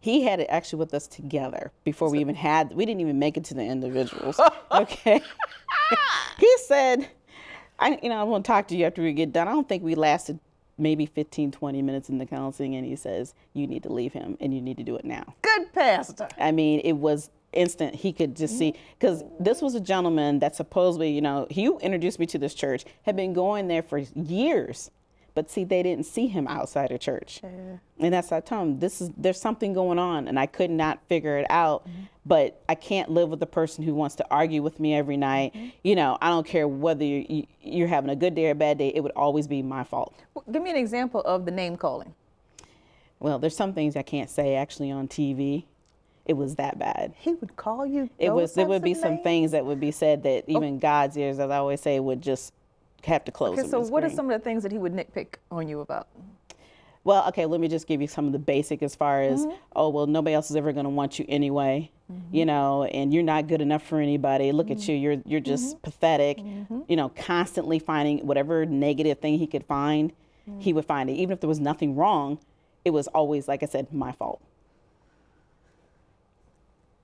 He 0.00 0.22
had 0.22 0.40
it 0.40 0.46
actually 0.48 0.78
with 0.78 0.94
us 0.94 1.06
together 1.06 1.72
before 1.84 2.10
we 2.10 2.20
even 2.20 2.34
had, 2.34 2.72
we 2.72 2.86
didn't 2.86 3.02
even 3.02 3.18
make 3.18 3.36
it 3.36 3.44
to 3.44 3.54
the 3.54 3.64
individuals. 3.64 4.40
okay. 4.72 5.20
he 6.38 6.56
said, 6.66 7.08
I, 7.78 7.98
you 8.02 8.08
know, 8.08 8.16
I 8.16 8.22
want 8.24 8.44
to 8.44 8.48
talk 8.48 8.68
to 8.68 8.76
you 8.76 8.84
after 8.86 9.02
we 9.02 9.12
get 9.12 9.32
done. 9.32 9.48
I 9.48 9.52
don't 9.52 9.68
think 9.68 9.82
we 9.82 9.94
lasted 9.94 10.38
maybe 10.78 11.06
15, 11.06 11.52
20 11.52 11.82
minutes 11.82 12.08
in 12.08 12.18
the 12.18 12.26
counseling. 12.26 12.74
And 12.74 12.86
he 12.86 12.96
says, 12.96 13.34
you 13.54 13.66
need 13.66 13.82
to 13.84 13.92
leave 13.92 14.12
him 14.12 14.36
and 14.40 14.54
you 14.54 14.60
need 14.60 14.76
to 14.78 14.82
do 14.84 14.96
it 14.96 15.04
now. 15.04 15.34
"Good 15.42 15.72
pastor." 15.72 16.28
I 16.38 16.52
mean, 16.52 16.80
it 16.84 16.92
was 16.92 17.30
instant. 17.52 17.94
He 17.94 18.12
could 18.12 18.36
just 18.36 18.58
see 18.58 18.74
because 18.98 19.24
this 19.40 19.62
was 19.62 19.74
a 19.74 19.80
gentleman 19.80 20.38
that 20.40 20.54
supposedly, 20.54 21.10
you 21.10 21.22
know, 21.22 21.46
he 21.50 21.66
introduced 21.66 22.18
me 22.18 22.26
to 22.26 22.38
this 22.38 22.54
church, 22.54 22.84
had 23.02 23.16
been 23.16 23.32
going 23.32 23.68
there 23.68 23.82
for 23.82 23.98
years, 23.98 24.90
but 25.36 25.50
see, 25.50 25.64
they 25.64 25.82
didn't 25.82 26.06
see 26.06 26.28
him 26.28 26.48
outside 26.48 26.90
of 26.90 26.98
church, 26.98 27.42
and 27.42 27.78
that's 27.98 28.30
how 28.30 28.38
I 28.38 28.40
told 28.40 28.62
him 28.62 28.78
this 28.78 29.02
is 29.02 29.10
there's 29.18 29.38
something 29.38 29.74
going 29.74 29.98
on, 29.98 30.28
and 30.28 30.40
I 30.40 30.46
could 30.46 30.70
not 30.70 30.98
figure 31.08 31.36
it 31.38 31.46
out. 31.50 31.86
Mm-hmm. 31.86 32.00
But 32.24 32.60
I 32.68 32.74
can't 32.74 33.08
live 33.08 33.28
with 33.28 33.38
the 33.38 33.46
person 33.46 33.84
who 33.84 33.94
wants 33.94 34.16
to 34.16 34.26
argue 34.32 34.60
with 34.60 34.80
me 34.80 34.96
every 34.96 35.16
night. 35.16 35.54
Mm-hmm. 35.54 35.68
You 35.84 35.94
know, 35.94 36.18
I 36.20 36.30
don't 36.30 36.44
care 36.44 36.66
whether 36.66 37.04
you're, 37.04 37.44
you're 37.62 37.86
having 37.86 38.10
a 38.10 38.16
good 38.16 38.34
day 38.34 38.48
or 38.48 38.50
a 38.50 38.54
bad 38.56 38.78
day. 38.78 38.90
It 38.92 39.00
would 39.00 39.12
always 39.12 39.46
be 39.46 39.62
my 39.62 39.84
fault. 39.84 40.12
Well, 40.34 40.44
Give 40.50 40.60
me 40.60 40.70
an 40.70 40.76
example 40.76 41.20
of 41.20 41.44
the 41.44 41.52
name 41.52 41.76
calling. 41.76 42.14
Well, 43.20 43.38
there's 43.38 43.54
some 43.54 43.74
things 43.74 43.94
I 43.94 44.02
can't 44.02 44.28
say 44.28 44.56
actually 44.56 44.90
on 44.90 45.06
TV. 45.06 45.66
It 46.24 46.32
was 46.32 46.56
that 46.56 46.80
bad. 46.80 47.14
He 47.18 47.34
would 47.34 47.54
call 47.54 47.86
you. 47.86 48.10
it 48.18 48.30
was 48.30 48.54
there 48.54 48.66
would 48.66 48.82
be 48.82 48.94
some 48.94 49.12
names? 49.12 49.22
things 49.22 49.50
that 49.52 49.64
would 49.64 49.78
be 49.78 49.92
said 49.92 50.24
that 50.24 50.44
oh. 50.48 50.56
even 50.56 50.80
God's 50.80 51.16
ears, 51.16 51.38
as 51.38 51.50
I 51.50 51.58
always 51.58 51.80
say, 51.80 52.00
would 52.00 52.22
just 52.22 52.52
have 53.06 53.24
to 53.24 53.32
close. 53.32 53.58
Okay, 53.58 53.68
so 53.68 53.80
what 53.80 54.04
are 54.04 54.10
some 54.10 54.30
of 54.30 54.38
the 54.38 54.44
things 54.44 54.62
that 54.62 54.72
he 54.72 54.78
would 54.78 54.92
nitpick 54.92 55.34
on 55.50 55.68
you 55.68 55.80
about? 55.80 56.08
Well, 57.04 57.26
okay, 57.28 57.46
let 57.46 57.60
me 57.60 57.68
just 57.68 57.86
give 57.86 58.00
you 58.00 58.08
some 58.08 58.26
of 58.26 58.32
the 58.32 58.38
basic 58.38 58.82
as 58.82 58.96
far 58.96 59.22
as 59.22 59.40
Mm-hmm. 59.46 59.56
oh 59.76 59.88
well, 59.90 60.06
nobody 60.06 60.34
else 60.34 60.50
is 60.50 60.56
ever 60.56 60.72
going 60.72 60.84
to 60.84 60.90
want 60.90 61.18
you 61.20 61.24
anyway, 61.28 61.90
you 62.32 62.44
know, 62.44 62.82
and 62.84 63.14
you're 63.14 63.22
not 63.22 63.46
good 63.46 63.60
enough 63.60 63.84
for 63.86 64.00
anybody. 64.00 64.50
Look 64.52 64.66
Mm-hmm. 64.66 64.80
at 64.80 64.88
you, 64.88 64.96
you're 64.96 65.22
you're 65.24 65.40
just 65.40 65.80
pathetic. 65.82 66.38
You 66.38 66.96
know, 66.96 67.08
constantly 67.10 67.78
finding 67.78 68.26
whatever 68.26 68.66
negative 68.66 69.20
thing 69.20 69.38
he 69.38 69.46
could 69.46 69.64
find, 69.64 70.12
Mm. 70.48 70.62
he 70.62 70.72
would 70.72 70.84
find 70.84 71.10
it. 71.10 71.14
Even 71.14 71.32
if 71.32 71.40
there 71.40 71.48
was 71.48 71.58
nothing 71.58 71.96
wrong, 71.96 72.38
it 72.84 72.90
was 72.90 73.08
always 73.08 73.48
like 73.48 73.64
I 73.64 73.66
said, 73.66 73.92
my 73.92 74.12
fault. 74.12 74.40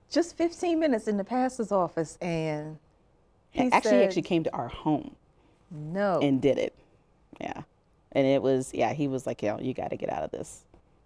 Just 0.09 0.37
15 0.37 0.79
minutes 0.79 1.07
in 1.07 1.17
the 1.17 1.23
pastor's 1.23 1.71
office, 1.71 2.17
and 2.21 2.77
he 3.51 3.69
actually, 3.71 3.89
said, 3.89 4.03
actually 4.05 4.21
came 4.21 4.43
to 4.43 4.53
our 4.53 4.67
home. 4.67 5.15
No. 5.73 6.19
and 6.21 6.41
did 6.41 6.57
it. 6.57 6.75
Yeah. 7.41 7.63
And 8.11 8.27
it 8.27 8.41
was, 8.41 8.71
yeah, 8.73 8.93
he 8.93 9.07
was 9.07 9.25
like, 9.25 9.41
yo, 9.41 9.59
you 9.59 9.73
got 9.73 9.89
to 9.89 9.97
get 9.97 10.09
out 10.09 10.23
of 10.23 10.31
this. 10.31 10.63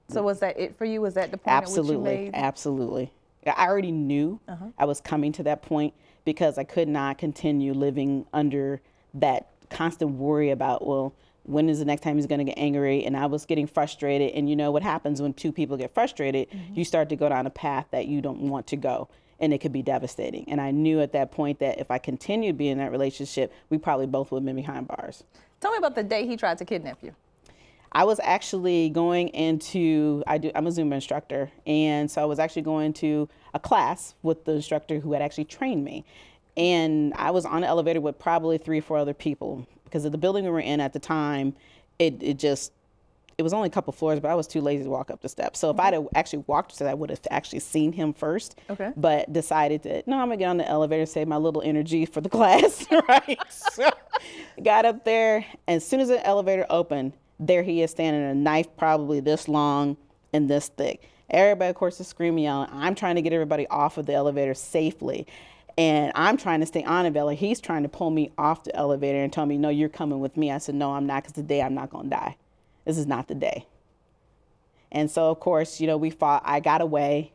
so 0.10 0.22
was 0.22 0.40
that 0.40 0.60
it 0.60 0.76
for 0.78 0.86
you? 0.86 1.02
Was 1.02 1.14
that 1.14 1.32
the 1.32 1.38
point 1.38 1.48
at 1.48 1.64
which 1.64 1.70
you 1.70 1.80
Absolutely. 1.80 2.16
made? 2.16 2.36
Uh-huh. 2.36 2.46
Absolutely. 2.46 3.12
I 3.56 3.68
already 3.68 3.92
knew 3.92 4.40
I 4.78 4.86
was 4.86 5.00
coming 5.00 5.32
to 5.34 5.44
that 5.44 5.62
point 5.62 5.94
because 6.26 6.58
I 6.58 6.66
could 6.66 6.90
not 6.90 7.18
continue 7.18 7.74
living 7.74 8.26
under 8.34 8.82
that 9.14 9.48
constant 9.70 10.12
worry 10.12 10.50
about, 10.50 10.86
well, 10.86 11.14
when 11.44 11.70
is 11.70 11.80
the 11.80 11.86
next 11.86 12.02
time 12.02 12.18
he's 12.18 12.26
going 12.26 12.40
to 12.40 12.44
get 12.46 12.58
angry? 12.58 13.06
And 13.06 13.16
I 13.16 13.26
was 13.28 13.46
getting 13.46 13.68
frustrated. 13.68 14.34
And 14.34 14.50
you 14.50 14.58
know 14.58 14.72
what 14.72 14.84
happens 14.84 15.22
when 15.22 15.34
two 15.34 15.54
people 15.54 15.78
get 15.78 15.94
frustrated? 15.94 16.50
Mm-hmm. 16.50 16.74
You 16.74 16.84
start 16.84 17.08
to 17.10 17.16
go 17.16 17.30
down 17.30 17.48
a 17.48 17.50
path 17.50 17.86
that 17.92 18.08
you 18.08 18.22
don't 18.22 18.42
want 18.42 18.68
to 18.68 18.76
go. 18.76 19.08
And 19.40 19.54
it 19.54 19.60
could 19.60 19.74
be 19.74 19.84
devastating. 19.84 20.46
And 20.48 20.60
I 20.60 20.72
knew 20.72 21.00
at 21.02 21.12
that 21.14 21.32
point 21.32 21.60
that 21.60 21.80
if 21.80 21.92
I 21.92 22.00
continued 22.00 22.58
being 22.58 22.74
in 22.74 22.78
that 22.80 22.92
relationship, 22.92 23.54
we 23.70 23.78
probably 23.78 24.08
both 24.08 24.32
would 24.32 24.40
have 24.40 24.46
been 24.46 24.56
behind 24.56 24.88
bars. 24.88 25.24
Tell 25.60 25.72
me 25.72 25.78
about 25.78 25.96
the 25.96 26.04
day 26.04 26.26
he 26.26 26.38
tried 26.38 26.58
to 26.58 26.66
kidnap 26.66 27.04
you. 27.04 27.14
I 27.92 28.04
was 28.04 28.20
actually 28.22 28.90
going 28.90 29.30
into 29.30 30.24
I 30.28 30.38
do 30.38 30.52
I'm 30.54 30.68
a 30.68 30.70
Zumba 30.70 30.94
instructor, 30.94 31.52
and 31.66 32.12
so 32.12 32.22
I 32.22 32.26
was 32.26 32.38
actually 32.38 32.64
going 32.64 32.94
to 32.94 33.30
a 33.54 33.60
class 33.60 34.14
with 34.24 34.46
the 34.46 34.54
instructor 34.54 35.00
who 35.00 35.14
had 35.14 35.22
actually 35.22 35.46
trained 35.46 35.84
me, 35.84 36.04
and 36.56 37.14
I 37.16 37.32
was 37.32 37.46
on 37.46 37.62
the 37.62 37.68
elevator 37.68 38.02
with 38.02 38.20
probably 38.20 38.58
three 38.58 38.80
or 38.80 38.82
four 38.82 38.98
other 38.98 39.14
people 39.14 39.66
because 39.86 40.06
of 40.06 40.12
the 40.12 40.18
building 40.18 40.44
we 40.44 40.52
were 40.52 40.60
in 40.60 40.82
at 40.82 40.94
the 40.94 41.00
time. 41.00 41.56
It 41.98 42.22
it 42.22 42.38
just 42.38 42.72
it 43.38 43.44
was 43.44 43.54
only 43.54 43.68
a 43.68 43.72
couple 43.72 43.94
floors, 43.94 44.20
but 44.20 44.32
I 44.32 44.36
was 44.36 44.48
too 44.48 44.62
lazy 44.62 44.84
to 44.84 44.90
walk 44.90 45.12
up 45.12 45.22
the 45.22 45.30
steps. 45.30 45.60
So 45.60 45.70
if 45.70 45.80
I'd 45.80 45.94
have 45.94 46.08
actually 46.16 46.44
walked 46.48 46.72
upstairs, 46.72 46.90
I 46.90 46.96
would 46.96 47.12
have 47.12 47.20
actually 47.30 47.60
seen 47.60 47.92
him 47.92 48.14
first. 48.14 48.60
Okay. 48.70 48.92
But 48.98 49.32
decided 49.32 49.84
that 49.84 50.08
no, 50.08 50.18
I'm 50.18 50.28
gonna 50.28 50.38
get 50.38 50.48
on 50.48 50.58
the 50.58 50.68
elevator, 50.68 51.06
save 51.06 51.28
my 51.28 51.38
little 51.38 51.62
energy 51.62 52.06
for 52.06 52.20
the 52.20 52.30
class, 52.38 52.86
right? 53.08 53.40
so 53.50 53.90
got 54.64 54.86
up 54.86 55.06
there, 55.06 55.46
and 55.68 55.78
as 55.78 55.88
soon 55.88 56.00
as 56.00 56.08
the 56.08 56.26
elevator 56.26 56.66
opened, 56.70 57.14
there 57.40 57.62
he 57.62 57.84
is 57.84 57.92
standing, 57.92 58.24
a 58.24 58.34
knife 58.34 58.76
probably 58.76 59.20
this 59.20 59.48
long 59.48 59.98
and 60.34 60.50
this 60.50 60.70
thick. 60.70 61.08
Everybody, 61.30 61.70
of 61.70 61.76
course, 61.76 62.00
is 62.00 62.08
screaming, 62.08 62.46
yelling. 62.46 62.70
I'm 62.72 62.96
trying 62.96 63.16
to 63.16 63.22
get 63.22 63.34
everybody 63.34 63.68
off 63.68 63.98
of 63.98 64.06
the 64.06 64.14
elevator 64.14 64.54
safely. 64.54 65.28
And 65.78 66.12
I'm 66.16 66.38
trying 66.38 66.62
to 66.62 66.66
stay 66.66 66.84
on 66.84 67.04
the 67.04 67.20
elevator. 67.20 67.40
He's 67.40 67.60
trying 67.60 67.84
to 67.84 67.90
pull 67.90 68.10
me 68.10 68.32
off 68.38 68.64
the 68.64 68.76
elevator 68.76 69.22
and 69.22 69.32
tell 69.32 69.46
me, 69.46 69.58
no, 69.58 69.70
you're 69.70 69.90
coming 69.90 70.22
with 70.22 70.36
me. 70.38 70.52
I 70.52 70.58
said, 70.58 70.74
no, 70.74 70.94
I'm 70.94 71.06
not, 71.06 71.24
because 71.24 71.34
today 71.34 71.62
I'm 71.62 71.76
not 71.76 71.92
going 71.92 72.06
to 72.06 72.10
die. 72.10 72.38
This 72.88 72.98
is 72.98 73.06
not 73.06 73.28
the 73.28 73.36
day. 73.36 73.66
And 74.94 75.12
so, 75.12 75.30
of 75.30 75.42
course, 75.42 75.82
you 75.82 75.88
know, 75.88 75.98
we 75.98 76.10
fought. 76.10 76.42
I 76.46 76.62
got 76.62 76.80
away. 76.80 77.34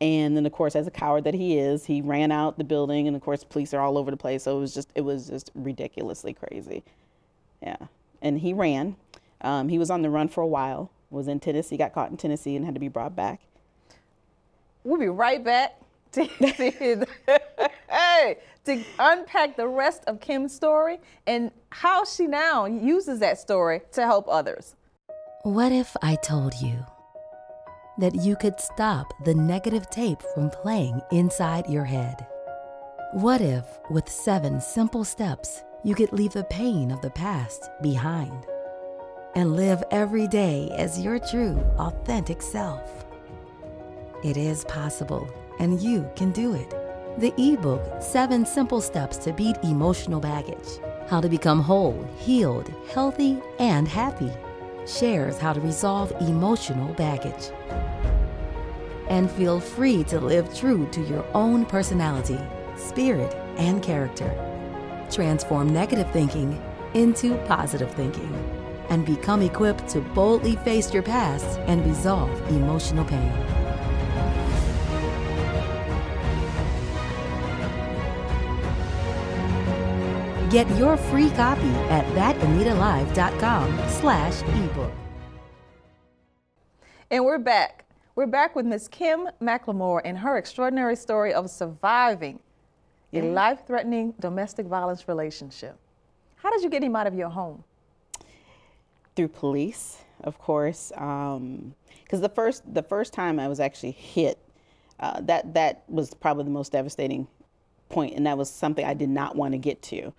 And 0.00 0.36
then, 0.36 0.46
of 0.46 0.52
course, 0.52 0.76
as 0.76 0.86
a 0.86 0.92
coward 0.92 1.24
that 1.24 1.34
he 1.34 1.58
is, 1.58 1.86
he 1.86 2.00
ran 2.00 2.30
out 2.30 2.56
the 2.56 2.62
building. 2.62 3.08
And, 3.08 3.16
of 3.16 3.20
course, 3.22 3.42
police 3.42 3.74
are 3.74 3.80
all 3.80 3.98
over 3.98 4.12
the 4.12 4.16
place. 4.16 4.44
So 4.44 4.56
it 4.56 4.60
was 4.60 4.72
just, 4.72 4.90
it 4.94 5.00
was 5.00 5.28
just 5.28 5.50
ridiculously 5.56 6.32
crazy. 6.32 6.84
Yeah. 7.60 7.76
And 8.22 8.38
he 8.38 8.52
ran. 8.52 8.94
Um, 9.40 9.68
he 9.68 9.76
was 9.76 9.90
on 9.90 10.02
the 10.02 10.10
run 10.10 10.28
for 10.28 10.40
a 10.40 10.46
while, 10.46 10.92
was 11.10 11.26
in 11.26 11.40
Tennessee, 11.40 11.76
got 11.76 11.92
caught 11.92 12.12
in 12.12 12.16
Tennessee 12.16 12.54
and 12.54 12.64
had 12.64 12.74
to 12.74 12.80
be 12.80 12.86
brought 12.86 13.16
back. 13.16 13.40
We'll 14.84 15.00
be 15.00 15.08
right 15.08 15.42
back 15.42 15.80
to, 16.12 16.28
to, 16.28 17.06
hey, 17.90 18.38
to 18.66 18.84
unpack 19.00 19.56
the 19.56 19.66
rest 19.66 20.04
of 20.06 20.20
Kim's 20.20 20.54
story 20.54 21.00
and 21.26 21.50
how 21.70 22.04
she 22.04 22.28
now 22.28 22.66
uses 22.66 23.18
that 23.18 23.40
story 23.40 23.80
to 23.92 24.02
help 24.02 24.28
others. 24.28 24.76
What 25.44 25.72
if 25.72 25.96
I 26.00 26.14
told 26.14 26.54
you 26.54 26.86
that 27.98 28.14
you 28.14 28.36
could 28.36 28.60
stop 28.60 29.12
the 29.24 29.34
negative 29.34 29.90
tape 29.90 30.22
from 30.34 30.50
playing 30.50 31.00
inside 31.10 31.68
your 31.68 31.84
head? 31.84 32.24
What 33.10 33.40
if, 33.40 33.64
with 33.90 34.08
seven 34.08 34.60
simple 34.60 35.02
steps, 35.02 35.64
you 35.82 35.96
could 35.96 36.12
leave 36.12 36.32
the 36.32 36.44
pain 36.44 36.92
of 36.92 37.00
the 37.00 37.10
past 37.10 37.68
behind 37.82 38.46
and 39.34 39.56
live 39.56 39.82
every 39.90 40.28
day 40.28 40.70
as 40.78 41.00
your 41.00 41.18
true, 41.18 41.58
authentic 41.76 42.40
self? 42.40 43.04
It 44.22 44.36
is 44.36 44.64
possible, 44.66 45.28
and 45.58 45.82
you 45.82 46.08
can 46.14 46.30
do 46.30 46.54
it. 46.54 46.70
The 47.18 47.34
ebook, 47.36 48.00
Seven 48.00 48.46
Simple 48.46 48.80
Steps 48.80 49.16
to 49.16 49.32
Beat 49.32 49.56
Emotional 49.64 50.20
Baggage 50.20 50.78
How 51.08 51.20
to 51.20 51.28
Become 51.28 51.62
Whole, 51.62 52.00
Healed, 52.16 52.72
Healthy, 52.94 53.42
and 53.58 53.88
Happy, 53.88 54.30
shares 54.86 55.38
how 55.38 55.52
to 55.52 55.60
resolve 55.60 56.12
emotional 56.20 56.92
baggage. 56.94 57.50
And 59.08 59.30
feel 59.30 59.60
free 59.60 60.04
to 60.04 60.20
live 60.20 60.54
true 60.54 60.88
to 60.90 61.00
your 61.02 61.24
own 61.34 61.66
personality, 61.66 62.38
spirit, 62.76 63.34
and 63.56 63.82
character. 63.82 64.30
Transform 65.10 65.72
negative 65.72 66.10
thinking 66.12 66.60
into 66.94 67.36
positive 67.46 67.92
thinking 67.94 68.32
and 68.88 69.06
become 69.06 69.42
equipped 69.42 69.88
to 69.88 70.00
boldly 70.00 70.56
face 70.56 70.92
your 70.92 71.02
past 71.02 71.58
and 71.60 71.84
resolve 71.86 72.30
emotional 72.50 73.04
pain. 73.04 73.61
Get 80.52 80.68
your 80.76 80.96
free 80.98 81.30
copy 81.30 81.70
at 81.88 82.04
thatanitalive.com 82.14 83.88
slash 83.88 84.42
ebook. 84.42 84.92
And 87.10 87.24
we're 87.24 87.38
back. 87.38 87.86
We're 88.14 88.26
back 88.26 88.54
with 88.54 88.66
Miss 88.66 88.86
Kim 88.86 89.28
McLemore 89.40 90.02
and 90.04 90.18
her 90.18 90.36
extraordinary 90.36 90.94
story 90.94 91.32
of 91.32 91.50
surviving 91.50 92.38
a 93.14 93.22
life-threatening 93.22 94.14
domestic 94.20 94.66
violence 94.66 95.08
relationship. 95.08 95.78
How 96.36 96.50
did 96.50 96.62
you 96.62 96.68
get 96.68 96.82
him 96.84 96.94
out 96.96 97.06
of 97.06 97.14
your 97.14 97.30
home? 97.30 97.64
through 99.14 99.28
police, 99.28 99.98
of 100.24 100.38
course, 100.38 100.90
because 100.94 102.20
the 102.20 102.30
first 102.34 102.62
the 102.74 102.82
first 102.82 103.12
time 103.12 103.38
I 103.38 103.48
was 103.48 103.60
actually 103.60 103.92
hit, 103.92 104.38
uh, 105.00 105.20
that 105.22 105.54
that 105.54 105.84
was 105.88 106.14
probably 106.14 106.44
the 106.44 106.50
most 106.50 106.72
devastating 106.72 107.26
point, 107.88 108.16
and 108.16 108.26
that 108.26 108.38
was 108.38 108.50
something 108.50 108.84
I 108.84 108.94
did 108.94 109.10
not 109.10 109.36
want 109.36 109.52
to 109.52 109.58
get 109.58 109.82
to. 109.82 110.12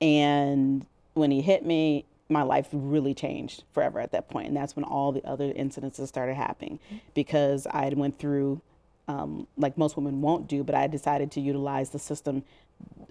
And 0.00 0.86
when 1.14 1.30
he 1.30 1.40
hit 1.40 1.64
me, 1.64 2.04
my 2.28 2.42
life 2.42 2.68
really 2.72 3.14
changed 3.14 3.64
forever 3.72 4.00
at 4.00 4.12
that 4.12 4.28
point, 4.28 4.48
and 4.48 4.56
that's 4.56 4.74
when 4.74 4.84
all 4.84 5.12
the 5.12 5.24
other 5.24 5.52
incidences 5.52 6.08
started 6.08 6.34
happening, 6.34 6.78
because 7.14 7.66
I 7.70 7.84
had 7.84 7.96
went 7.96 8.18
through. 8.18 8.60
Um, 9.06 9.46
like 9.58 9.76
most 9.76 9.96
women 9.98 10.22
won't 10.22 10.48
do, 10.48 10.64
but 10.64 10.74
I 10.74 10.86
decided 10.86 11.30
to 11.32 11.40
utilize 11.42 11.90
the 11.90 11.98
system 11.98 12.42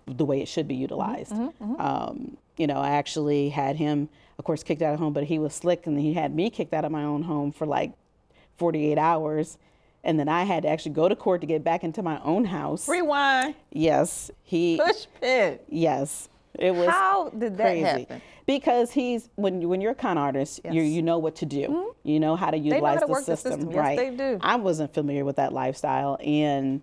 the 0.08 0.26
way 0.26 0.42
it 0.42 0.48
should 0.48 0.68
be 0.68 0.74
utilized. 0.74 1.34
Um, 1.78 2.38
you 2.58 2.66
know, 2.66 2.78
I 2.78 2.92
actually 2.92 3.50
had 3.50 3.76
him, 3.76 4.10
of 4.40 4.44
course, 4.46 4.64
kicked 4.64 4.82
out 4.82 4.96
of 4.96 5.00
home, 5.00 5.14
but 5.14 5.26
he 5.26 5.38
was 5.38 5.54
slick 5.54 5.86
and 5.86 6.00
he 6.00 6.14
had 6.14 6.34
me 6.36 6.50
kicked 6.50 6.74
out 6.74 6.84
of 6.84 6.92
my 6.92 7.04
own 7.04 7.22
home 7.22 7.52
for 7.52 7.68
like 7.68 7.92
48 8.58 8.98
hours. 8.98 9.60
And 10.04 10.20
then 10.20 10.28
I 10.28 10.44
had 10.44 10.64
to 10.64 10.70
actually 10.70 10.94
go 10.94 11.08
to 11.08 11.16
court 11.16 11.42
to 11.42 11.48
get 11.48 11.64
back 11.64 11.84
into 11.84 12.02
my 12.02 12.20
own 12.24 12.46
house. 12.46 12.90
Rewind. 12.90 13.54
Yes, 13.72 14.32
he. 14.44 14.82
Push 14.84 15.06
pin. 15.22 15.60
Yes, 15.70 16.28
it 16.60 16.74
was. 16.76 16.88
How 16.88 17.30
did 17.30 17.58
that 17.58 17.64
crazy. 17.64 17.84
happen? 17.84 18.22
Because 18.46 18.92
he's 18.92 19.30
when 19.36 19.62
you 19.62 19.70
when 19.70 19.80
you're 19.82 19.92
a 19.94 19.96
con 19.96 20.18
artist, 20.18 20.60
you 20.66 20.72
Yes. 20.74 20.84
Mm-hmm. 20.84 20.96
you 20.96 21.02
know 21.02 21.18
what 21.18 21.36
to 21.38 21.46
do. 21.46 21.96
You 22.04 22.20
know 22.20 22.36
how 22.36 22.52
to 22.52 22.58
utilize 22.58 22.96
how 22.96 23.00
to 23.02 23.06
the, 23.06 23.12
work 23.12 23.26
the 23.26 23.36
system, 23.38 23.52
system. 23.54 23.70
Yes, 23.72 23.78
right? 23.78 23.98
they 23.98 24.10
do. 24.16 24.38
I 24.42 24.56
wasn't 24.58 24.94
familiar 24.94 25.24
with 25.26 25.38
that 25.38 25.54
lifestyle, 25.54 26.18
and 26.24 26.82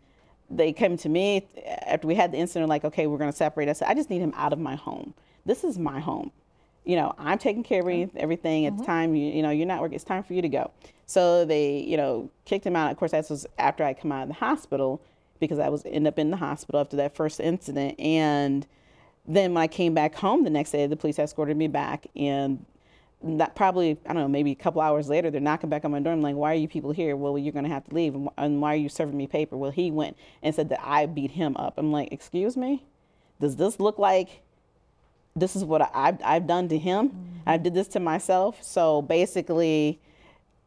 they 0.48 0.72
came 0.72 0.96
to 0.98 1.08
me 1.08 1.46
after 1.86 2.06
we 2.06 2.14
had 2.14 2.32
the 2.32 2.38
incident. 2.38 2.68
Like, 2.68 2.84
okay, 2.84 3.06
we're 3.06 3.18
going 3.18 3.30
to 3.30 3.36
separate. 3.36 3.68
I 3.68 3.74
said, 3.74 3.88
I 3.88 3.94
just 3.94 4.08
need 4.10 4.20
him 4.20 4.32
out 4.36 4.52
of 4.52 4.58
my 4.58 4.74
home. 4.76 5.12
This 5.46 5.62
is 5.64 5.78
my 5.78 6.00
home. 6.00 6.32
You 6.84 6.96
know, 6.96 7.14
I'm 7.18 7.36
taking 7.38 7.62
care 7.62 7.80
of 7.80 7.84
every- 7.86 8.10
everything 8.16 8.64
Mm-hmm. 8.64 8.74
at 8.74 8.78
the 8.80 8.84
time. 8.86 9.14
You, 9.14 9.26
you 9.30 9.42
know, 9.42 9.50
you're 9.50 9.66
not 9.66 9.80
working. 9.82 9.94
It's 9.96 10.02
time 10.04 10.22
for 10.22 10.32
you 10.32 10.40
to 10.42 10.48
go. 10.48 10.70
So 11.06 11.44
they, 11.44 11.78
you 11.80 11.96
know, 11.98 12.30
kicked 12.46 12.64
him 12.66 12.74
out. 12.74 12.90
Of 12.90 12.96
course, 12.96 13.10
that 13.10 13.28
was 13.28 13.46
after 13.58 13.84
I 13.84 13.92
come 13.94 14.10
out 14.12 14.22
of 14.22 14.28
the 14.28 14.34
hospital 14.34 15.00
because 15.40 15.58
I 15.58 15.68
was 15.68 15.84
end 15.84 16.06
up 16.08 16.18
in 16.18 16.30
the 16.30 16.36
hospital 16.38 16.80
after 16.80 16.96
that 16.96 17.14
first 17.14 17.38
incident. 17.38 18.00
And 18.00 18.66
then 19.26 19.54
when 19.54 19.62
I 19.62 19.68
came 19.68 19.94
back 19.94 20.14
home 20.14 20.44
the 20.44 20.50
next 20.50 20.72
day, 20.72 20.86
the 20.86 20.96
police 20.96 21.18
escorted 21.18 21.56
me 21.56 21.68
back, 21.68 22.06
and 22.16 22.64
that 23.22 23.54
probably 23.54 23.98
I 24.06 24.12
don't 24.12 24.22
know, 24.22 24.28
maybe 24.28 24.50
a 24.50 24.56
couple 24.56 24.80
hours 24.80 25.08
later, 25.08 25.30
they're 25.30 25.40
knocking 25.40 25.68
back 25.68 25.84
on 25.84 25.90
my 25.90 26.00
door. 26.00 26.12
I'm 26.12 26.22
like, 26.22 26.36
"Why 26.36 26.52
are 26.52 26.56
you 26.56 26.68
people 26.68 26.92
here?" 26.92 27.16
Well, 27.16 27.36
you're 27.38 27.52
going 27.52 27.64
to 27.64 27.70
have 27.70 27.84
to 27.88 27.94
leave, 27.94 28.14
and, 28.38 28.60
why 28.60 28.72
are 28.72 28.76
you 28.78 28.88
serving 28.88 29.16
me 29.16 29.26
paper? 29.26 29.56
Well, 29.56 29.70
he 29.70 29.90
went 29.90 30.16
and 30.42 30.54
said 30.54 30.70
that 30.70 30.80
I 30.82 31.06
beat 31.06 31.32
him 31.32 31.56
up. 31.56 31.74
I'm 31.76 31.92
like, 31.92 32.12
"Excuse 32.12 32.56
me, 32.56 32.84
does 33.40 33.56
this 33.56 33.78
look 33.78 33.98
like 33.98 34.42
this 35.36 35.54
is 35.54 35.64
what 35.64 35.82
I, 35.82 35.90
I've 35.94 36.18
I've 36.24 36.46
done 36.46 36.68
to 36.68 36.78
him? 36.78 37.10
Mm-hmm. 37.10 37.48
I 37.48 37.56
did 37.58 37.74
this 37.74 37.88
to 37.88 38.00
myself." 38.00 38.62
So 38.62 39.02
basically, 39.02 40.00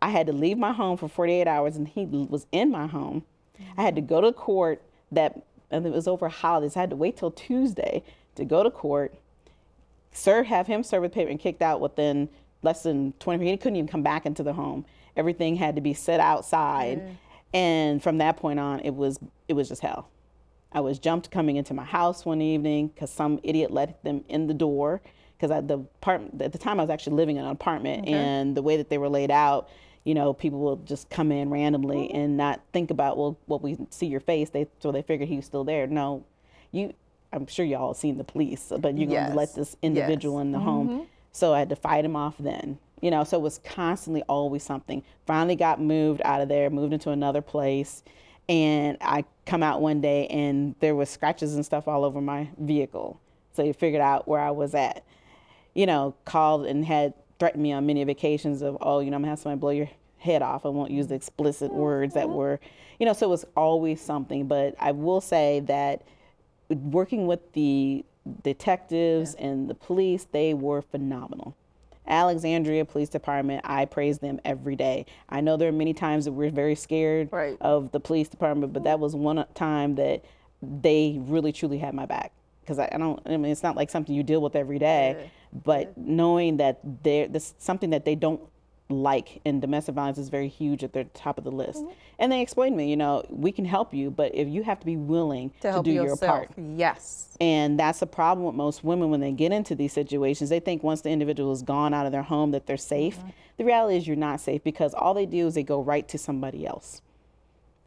I 0.01 0.09
had 0.09 0.27
to 0.27 0.33
leave 0.33 0.57
my 0.57 0.73
home 0.73 0.97
for 0.97 1.07
48 1.07 1.47
hours, 1.47 1.75
and 1.75 1.87
he 1.87 2.05
was 2.05 2.45
in 2.51 2.69
my 2.69 2.85
home. 2.85 3.23
I 3.77 3.81
had 3.81 3.95
to 3.95 4.01
go 4.01 4.21
to 4.21 4.31
court. 4.31 4.81
That 5.11 5.41
and 5.71 5.85
it 5.87 5.91
was 5.91 6.07
over 6.07 6.29
holidays. 6.29 6.77
I 6.77 6.81
had 6.81 6.91
to 6.91 6.95
wait 6.95 7.17
till 7.17 7.31
Tuesday 7.31 8.03
to 8.35 8.45
go 8.45 8.63
to 8.63 8.71
court, 8.71 9.13
serve, 10.11 10.45
have 10.47 10.67
him 10.67 10.83
serve 10.83 11.03
with 11.03 11.13
paper, 11.13 11.29
and 11.29 11.39
kicked 11.39 11.61
out 11.61 11.81
within 11.81 12.29
less 12.61 12.83
than 12.83 13.13
20 13.19 13.39
minutes. 13.39 13.51
He 13.51 13.57
couldn't 13.57 13.77
even 13.77 13.87
come 13.87 14.03
back 14.03 14.25
into 14.25 14.43
the 14.43 14.53
home. 14.53 14.85
Everything 15.15 15.55
had 15.55 15.75
to 15.75 15.81
be 15.81 15.93
set 15.93 16.19
outside, 16.19 16.99
mm. 16.99 17.15
and 17.53 18.01
from 18.01 18.17
that 18.17 18.37
point 18.37 18.59
on, 18.59 18.79
it 18.79 18.95
was 18.95 19.19
it 19.47 19.53
was 19.53 19.69
just 19.69 19.81
hell. 19.81 20.09
I 20.71 20.79
was 20.79 20.97
jumped 20.97 21.29
coming 21.29 21.55
into 21.55 21.73
my 21.73 21.83
house 21.83 22.25
one 22.25 22.41
evening 22.41 22.87
because 22.87 23.11
some 23.11 23.39
idiot 23.43 23.71
let 23.71 24.03
them 24.03 24.23
in 24.27 24.47
the 24.47 24.53
door. 24.53 25.01
Because 25.37 25.67
the 25.67 25.75
apartment 25.75 26.41
at 26.41 26.51
the 26.51 26.57
time 26.57 26.79
I 26.79 26.83
was 26.83 26.89
actually 26.89 27.17
living 27.17 27.37
in 27.37 27.45
an 27.45 27.51
apartment, 27.51 28.07
and 28.07 28.55
the 28.55 28.61
way 28.61 28.77
that 28.77 28.89
they 28.89 28.97
were 28.97 29.09
laid 29.09 29.29
out, 29.29 29.69
you 30.03 30.13
know, 30.13 30.33
people 30.33 30.59
will 30.59 30.77
just 30.77 31.09
come 31.09 31.31
in 31.31 31.49
randomly 31.49 32.09
oh. 32.11 32.17
and 32.17 32.37
not 32.37 32.61
think 32.71 32.91
about 32.91 33.17
well, 33.17 33.37
what 33.45 33.61
we 33.61 33.77
see 33.89 34.05
your 34.05 34.19
face. 34.19 34.49
They 34.49 34.67
so 34.79 34.91
they 34.91 35.01
figured 35.01 35.29
he 35.29 35.35
was 35.35 35.45
still 35.45 35.63
there. 35.63 35.85
No, 35.87 36.25
you. 36.71 36.93
I'm 37.33 37.47
sure 37.47 37.65
y'all 37.65 37.89
have 37.89 37.97
seen 37.97 38.17
the 38.17 38.23
police, 38.23 38.71
but 38.79 38.97
you're 38.97 39.09
Yes. 39.09 39.27
gonna 39.29 39.39
let 39.39 39.55
this 39.55 39.75
individual 39.81 40.39
in 40.39 40.51
the 40.51 40.59
mm-hmm. 40.59 40.67
home. 40.67 41.07
So 41.31 41.53
I 41.53 41.59
had 41.59 41.69
to 41.69 41.75
fight 41.75 42.05
him 42.05 42.15
off 42.15 42.35
then. 42.39 42.77
You 43.01 43.11
know, 43.11 43.25
so 43.25 43.37
it 43.37 43.41
was 43.41 43.59
constantly 43.65 44.21
always 44.29 44.63
something. 44.63 45.03
Finally 45.25 45.57
got 45.57 45.81
moved 45.81 46.21
out 46.23 46.39
of 46.39 46.47
there, 46.47 46.69
moved 46.69 46.93
into 46.93 47.09
another 47.09 47.41
place. 47.41 48.01
And 48.47 48.97
I 49.01 49.25
come 49.45 49.61
out 49.63 49.81
one 49.81 49.99
day 49.99 50.27
and 50.27 50.75
there 50.79 50.95
was 50.95 51.09
scratches 51.09 51.55
and 51.55 51.65
stuff 51.65 51.87
all 51.87 52.05
over 52.05 52.21
my 52.21 52.49
vehicle. 52.57 53.19
So 53.53 53.63
you 53.63 53.73
figured 53.73 54.01
out 54.01 54.27
where 54.27 54.39
I 54.39 54.51
was 54.51 54.73
at. 54.73 55.03
You 55.73 55.85
know, 55.85 56.13
called 56.23 56.65
and 56.65 56.85
had 56.85 57.13
threatened 57.39 57.63
me 57.63 57.73
on 57.73 57.85
many 57.85 58.03
occasions 58.03 58.61
of, 58.61 58.77
oh, 58.79 58.99
you 58.99 59.09
know, 59.09 59.15
I'm 59.15 59.23
gonna 59.23 59.31
have 59.31 59.39
somebody 59.39 59.59
blow 59.59 59.71
your 59.71 59.89
head 60.19 60.41
off. 60.41 60.65
I 60.65 60.69
won't 60.69 60.91
use 60.91 61.07
the 61.07 61.15
explicit 61.15 61.73
words 61.73 62.13
that 62.13 62.27
mm-hmm. 62.27 62.35
were, 62.35 62.59
you 62.99 63.05
know, 63.05 63.13
so 63.13 63.25
it 63.25 63.29
was 63.29 63.45
always 63.57 63.99
something. 63.99 64.47
But 64.47 64.75
I 64.79 64.91
will 64.91 65.19
say 65.19 65.59
that 65.61 66.03
working 66.69 67.27
with 67.27 67.53
the 67.53 68.05
detectives 68.43 69.35
and 69.35 69.69
the 69.69 69.73
police, 69.75 70.27
they 70.31 70.53
were 70.53 70.81
phenomenal. 70.81 71.55
Alexandria 72.07 72.83
Police 72.83 73.09
Department, 73.09 73.61
I 73.63 73.85
praise 73.85 74.19
them 74.19 74.39
every 74.43 74.75
day. 74.75 75.05
I 75.29 75.41
know 75.41 75.55
there 75.55 75.69
are 75.69 75.73
many 75.73 75.93
times 75.93 76.25
that 76.25 76.33
we're 76.33 76.51
very 76.51 76.75
scared 76.75 77.29
Right. 77.31 77.57
of 77.61 77.91
the 77.91 77.99
police 77.99 78.27
department, 78.27 78.73
but 78.73 78.83
that 78.83 78.99
was 78.99 79.15
one 79.15 79.45
time 79.55 79.95
that 79.95 80.23
they 80.61 81.17
really 81.21 81.51
truly 81.51 81.77
had 81.77 81.93
my 81.93 82.05
back. 82.05 82.31
Because 82.61 82.79
I, 82.79 82.89
I 82.91 82.97
don't, 82.97 83.21
I 83.25 83.35
mean, 83.37 83.51
it's 83.51 83.63
not 83.63 83.75
like 83.75 83.89
something 83.89 84.15
you 84.15 84.23
deal 84.23 84.41
with 84.41 84.55
every 84.55 84.79
day, 84.79 85.29
but 85.65 85.97
knowing 85.97 86.57
that 86.57 86.79
they're, 87.03 87.27
this 87.27 87.53
something 87.57 87.89
that 87.91 88.05
they 88.05 88.15
don't 88.15 88.41
like 88.89 89.41
in 89.45 89.59
domestic 89.59 89.95
violence 89.95 90.17
is 90.17 90.29
very 90.29 90.47
huge 90.47 90.83
at 90.83 90.93
the 90.93 91.05
top 91.05 91.37
of 91.37 91.43
the 91.43 91.51
list. 91.51 91.79
Mm-hmm. 91.79 91.93
And 92.19 92.31
they 92.31 92.41
explained 92.41 92.73
to 92.73 92.77
me, 92.77 92.89
you 92.89 92.97
know, 92.97 93.25
we 93.29 93.51
can 93.51 93.65
help 93.65 93.93
you, 93.93 94.11
but 94.11 94.35
if 94.35 94.47
you 94.47 94.63
have 94.63 94.79
to 94.79 94.85
be 94.85 94.97
willing 94.97 95.51
To 95.61 95.71
help 95.71 95.85
do 95.85 95.91
yourself. 95.91 96.21
your 96.21 96.29
part. 96.29 96.51
Yes. 96.57 97.29
And 97.39 97.79
that's 97.79 97.99
the 97.99 98.07
problem 98.07 98.45
with 98.45 98.55
most 98.55 98.83
women 98.83 99.09
when 99.09 99.19
they 99.19 99.31
get 99.31 99.51
into 99.51 99.75
these 99.75 99.93
situations. 99.93 100.49
They 100.49 100.59
think 100.59 100.83
once 100.83 101.01
the 101.01 101.09
individual 101.09 101.51
is 101.51 101.61
gone 101.61 101.93
out 101.93 102.05
of 102.05 102.11
their 102.11 102.23
home 102.23 102.51
that 102.51 102.65
they're 102.67 102.77
safe. 102.77 103.17
The 103.57 103.65
reality 103.65 103.97
is 103.97 104.07
you're 104.07 104.15
not 104.15 104.41
safe 104.41 104.63
because 104.63 104.93
all 104.93 105.13
they 105.13 105.25
do 105.25 105.47
is 105.47 105.55
they 105.55 105.63
go 105.63 105.81
right 105.81 106.07
to 106.09 106.17
somebody 106.17 106.65
else. 106.65 107.01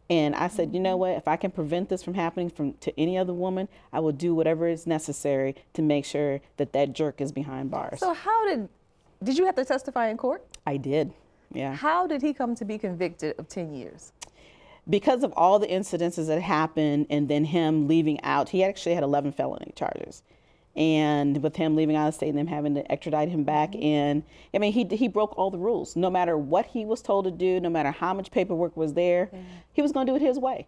And 0.09 0.37
I 0.37 0.49
said, 0.49 0.73
you 0.73 0.79
know 0.79 0.97
what? 0.97 1.13
If 1.13 1.27
I 1.27 1.37
can 1.37 1.51
prevent 1.51 1.89
this 1.89 2.03
from 2.03 2.15
happening 2.15 2.49
from 2.49 2.75
to 2.75 2.99
any 2.99 3.19
other 3.19 3.33
woman, 3.33 3.69
I 3.93 3.99
will 3.99 4.13
do 4.13 4.35
whatever 4.35 4.69
is 4.69 4.87
necessary 4.87 5.57
to 5.75 5.83
make 5.83 6.05
sure 6.05 6.41
that 6.59 6.73
that 6.75 6.93
jerk 6.93 7.21
is 7.21 7.33
behind 7.33 7.71
bars. 7.73 7.99
So 7.99 8.15
how 8.15 8.47
did 8.49 8.69
did 9.23 9.39
you 9.39 9.47
have 9.47 9.57
to 9.57 9.65
testify 9.65 10.09
in 10.09 10.17
court? 10.17 10.45
I 10.67 10.77
did. 10.77 11.13
Yeah. 11.53 11.75
How 11.75 12.07
did 12.07 12.23
he 12.23 12.35
come 12.35 12.55
to 12.57 12.65
be 12.65 12.79
convicted 12.79 13.39
of 13.39 13.49
10 13.49 13.75
years? 13.75 14.13
because 14.89 15.25
of 15.25 15.33
all 15.37 15.59
the 15.59 15.67
incidences 15.67 16.29
that 16.29 16.41
happened 16.41 17.07
and 17.11 17.29
then 17.29 17.45
him 17.45 17.89
leaving 17.89 18.23
out, 18.23 18.49
he 18.49 18.63
actually 18.63 18.95
had 18.95 19.03
11 19.03 19.33
felony 19.33 19.73
charges. 19.75 20.23
And 20.77 21.43
with 21.43 21.57
him 21.57 21.75
leaving 21.75 21.97
out 21.97 22.09
of 22.09 22.15
state 22.15 22.29
and 22.29 22.39
them 22.39 22.47
having 22.47 22.75
to 22.75 22.93
extradite 22.93 23.31
him 23.31 23.45
back 23.45 23.71
mm-hmm. 23.73 23.83
in, 23.83 24.25
I 24.55 24.59
mean, 24.59 24.73
he, 24.73 24.85
he 24.85 25.09
broke 25.09 25.37
all 25.37 25.51
the 25.51 25.59
rules. 25.59 25.97
No 25.97 26.11
matter 26.11 26.37
what 26.37 26.67
he 26.67 26.85
was 26.85 27.01
told 27.01 27.25
to 27.25 27.31
do, 27.31 27.61
no 27.61 27.71
matter 27.71 27.91
how 27.91 28.13
much 28.13 28.31
paperwork 28.31 28.77
was 28.77 28.93
there, 28.93 29.31
he 29.73 29.83
was 29.83 29.93
going 29.93 30.07
to 30.07 30.13
do 30.13 30.17
it 30.17 30.23
his 30.23 30.39
way, 30.39 30.67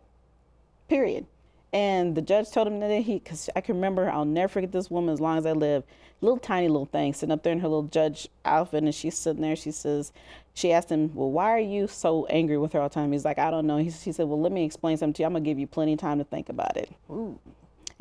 period. 0.88 1.26
And 1.72 2.14
the 2.14 2.22
judge 2.22 2.50
told 2.50 2.66
him 2.66 2.80
that 2.80 3.02
he, 3.02 3.14
because 3.18 3.50
I 3.54 3.60
can 3.60 3.74
remember, 3.76 4.08
I'll 4.10 4.24
never 4.24 4.48
forget 4.48 4.72
this 4.72 4.90
woman 4.90 5.12
as 5.12 5.20
long 5.20 5.36
as 5.38 5.44
I 5.46 5.52
live. 5.52 5.84
Little 6.20 6.38
tiny 6.38 6.66
little 6.68 6.86
thing 6.86 7.12
sitting 7.14 7.32
up 7.32 7.42
there 7.42 7.52
in 7.52 7.60
her 7.60 7.68
little 7.68 7.84
judge 7.84 8.26
outfit, 8.44 8.82
and 8.82 8.92
she's 8.94 9.16
sitting 9.16 9.42
there. 9.42 9.54
She 9.54 9.70
says, 9.70 10.12
she 10.54 10.72
asked 10.72 10.90
him, 10.90 11.14
Well, 11.14 11.30
why 11.30 11.50
are 11.52 11.60
you 11.60 11.86
so 11.86 12.26
angry 12.26 12.58
with 12.58 12.72
her 12.72 12.80
all 12.80 12.88
the 12.88 12.94
time? 12.94 13.12
He's 13.12 13.24
like, 13.24 13.38
I 13.38 13.50
don't 13.50 13.66
know. 13.66 13.76
He, 13.76 13.90
she 13.90 14.10
said, 14.12 14.26
Well, 14.26 14.40
let 14.40 14.50
me 14.50 14.64
explain 14.64 14.96
something 14.96 15.12
to 15.14 15.22
you. 15.22 15.26
I'm 15.26 15.32
going 15.32 15.44
to 15.44 15.48
give 15.50 15.58
you 15.58 15.66
plenty 15.68 15.92
of 15.92 16.00
time 16.00 16.18
to 16.18 16.24
think 16.24 16.48
about 16.48 16.76
it. 16.76 16.90
Ooh. 17.10 17.38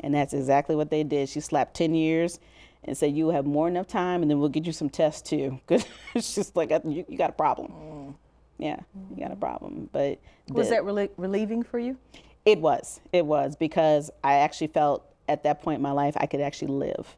And 0.00 0.14
that's 0.14 0.32
exactly 0.32 0.74
what 0.74 0.90
they 0.90 1.04
did. 1.04 1.28
She 1.28 1.40
slapped 1.40 1.74
10 1.76 1.94
years 1.94 2.40
and 2.84 2.96
said, 2.96 3.14
You 3.14 3.28
have 3.28 3.46
more 3.46 3.68
enough 3.68 3.86
time, 3.86 4.22
and 4.22 4.30
then 4.30 4.40
we'll 4.40 4.48
get 4.48 4.66
you 4.66 4.72
some 4.72 4.88
tests 4.90 5.28
too. 5.28 5.60
Because 5.66 5.84
it's 6.14 6.34
just 6.34 6.56
like, 6.56 6.72
uh, 6.72 6.80
you, 6.84 7.04
you 7.08 7.18
got 7.18 7.30
a 7.30 7.34
problem. 7.34 7.70
Mm. 7.70 8.14
Yeah, 8.58 8.80
you 9.14 9.22
got 9.22 9.30
a 9.30 9.36
problem. 9.36 9.88
But 9.92 10.18
Was 10.48 10.68
the- 10.70 10.76
that 10.76 10.82
relie- 10.82 11.10
relieving 11.16 11.62
for 11.62 11.78
you? 11.78 11.96
It 12.44 12.60
was. 12.60 13.00
It 13.12 13.26
was 13.26 13.56
because 13.56 14.10
I 14.22 14.34
actually 14.34 14.68
felt 14.68 15.04
at 15.28 15.42
that 15.42 15.62
point 15.62 15.76
in 15.76 15.82
my 15.82 15.92
life 15.92 16.14
I 16.16 16.26
could 16.26 16.40
actually 16.40 16.72
live. 16.72 17.16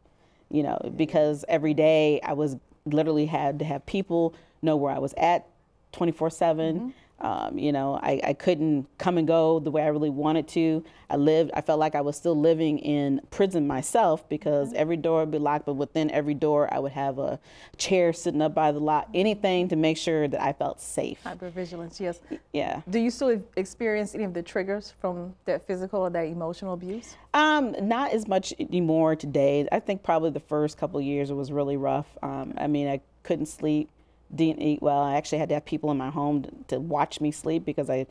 You 0.49 0.63
know, 0.63 0.91
because 0.97 1.45
every 1.47 1.73
day 1.73 2.19
I 2.23 2.33
was 2.33 2.57
literally 2.85 3.25
had 3.25 3.59
to 3.59 3.65
have 3.65 3.85
people 3.85 4.33
know 4.61 4.75
where 4.75 4.93
I 4.93 4.99
was 4.99 5.13
at 5.17 5.47
24 5.93 6.29
7. 6.29 6.75
Mm-hmm. 6.75 6.89
Um, 7.21 7.59
you 7.59 7.71
know, 7.71 7.99
I, 8.01 8.19
I 8.23 8.33
couldn't 8.33 8.87
come 8.97 9.19
and 9.19 9.27
go 9.27 9.59
the 9.59 9.69
way 9.69 9.83
I 9.83 9.87
really 9.87 10.09
wanted 10.09 10.47
to. 10.49 10.83
I 11.09 11.17
lived, 11.17 11.51
I 11.53 11.61
felt 11.61 11.79
like 11.79 11.93
I 11.93 12.01
was 12.01 12.17
still 12.17 12.39
living 12.39 12.79
in 12.79 13.21
prison 13.29 13.67
myself 13.67 14.27
because 14.27 14.69
mm-hmm. 14.69 14.77
every 14.77 14.97
door 14.97 15.19
would 15.19 15.31
be 15.31 15.37
locked, 15.37 15.67
but 15.67 15.73
within 15.73 16.09
every 16.09 16.33
door, 16.33 16.73
I 16.73 16.79
would 16.79 16.93
have 16.93 17.19
a 17.19 17.39
chair 17.77 18.11
sitting 18.11 18.41
up 18.41 18.55
by 18.55 18.71
the 18.71 18.79
lock, 18.79 19.07
anything 19.13 19.67
to 19.67 19.75
make 19.75 19.97
sure 19.97 20.27
that 20.27 20.41
I 20.41 20.51
felt 20.53 20.81
safe. 20.81 21.19
Hypervigilance, 21.23 21.99
yes. 21.99 22.21
Yeah. 22.53 22.81
Do 22.89 22.97
you 22.99 23.11
still 23.11 23.41
experience 23.55 24.15
any 24.15 24.23
of 24.23 24.33
the 24.33 24.41
triggers 24.41 24.95
from 24.99 25.35
that 25.45 25.67
physical 25.67 26.01
or 26.01 26.09
that 26.09 26.25
emotional 26.25 26.73
abuse? 26.73 27.15
Um, 27.35 27.75
not 27.87 28.13
as 28.13 28.27
much 28.27 28.51
anymore 28.59 29.15
today. 29.15 29.67
I 29.71 29.79
think 29.79 30.01
probably 30.01 30.31
the 30.31 30.39
first 30.39 30.77
couple 30.77 30.99
years 30.99 31.29
it 31.29 31.35
was 31.35 31.51
really 31.51 31.77
rough. 31.77 32.07
Um, 32.23 32.55
I 32.57 32.65
mean, 32.65 32.87
I 32.87 33.01
couldn't 33.23 33.45
sleep 33.45 33.89
didn't 34.33 34.61
eat 34.61 34.81
well. 34.81 35.01
I 35.01 35.15
actually 35.15 35.39
had 35.39 35.49
to 35.49 35.55
have 35.55 35.65
people 35.65 35.91
in 35.91 35.97
my 35.97 36.09
home 36.09 36.43
to, 36.43 36.51
to 36.69 36.79
watch 36.79 37.21
me 37.21 37.31
sleep 37.31 37.65
because 37.65 37.89
I, 37.89 38.07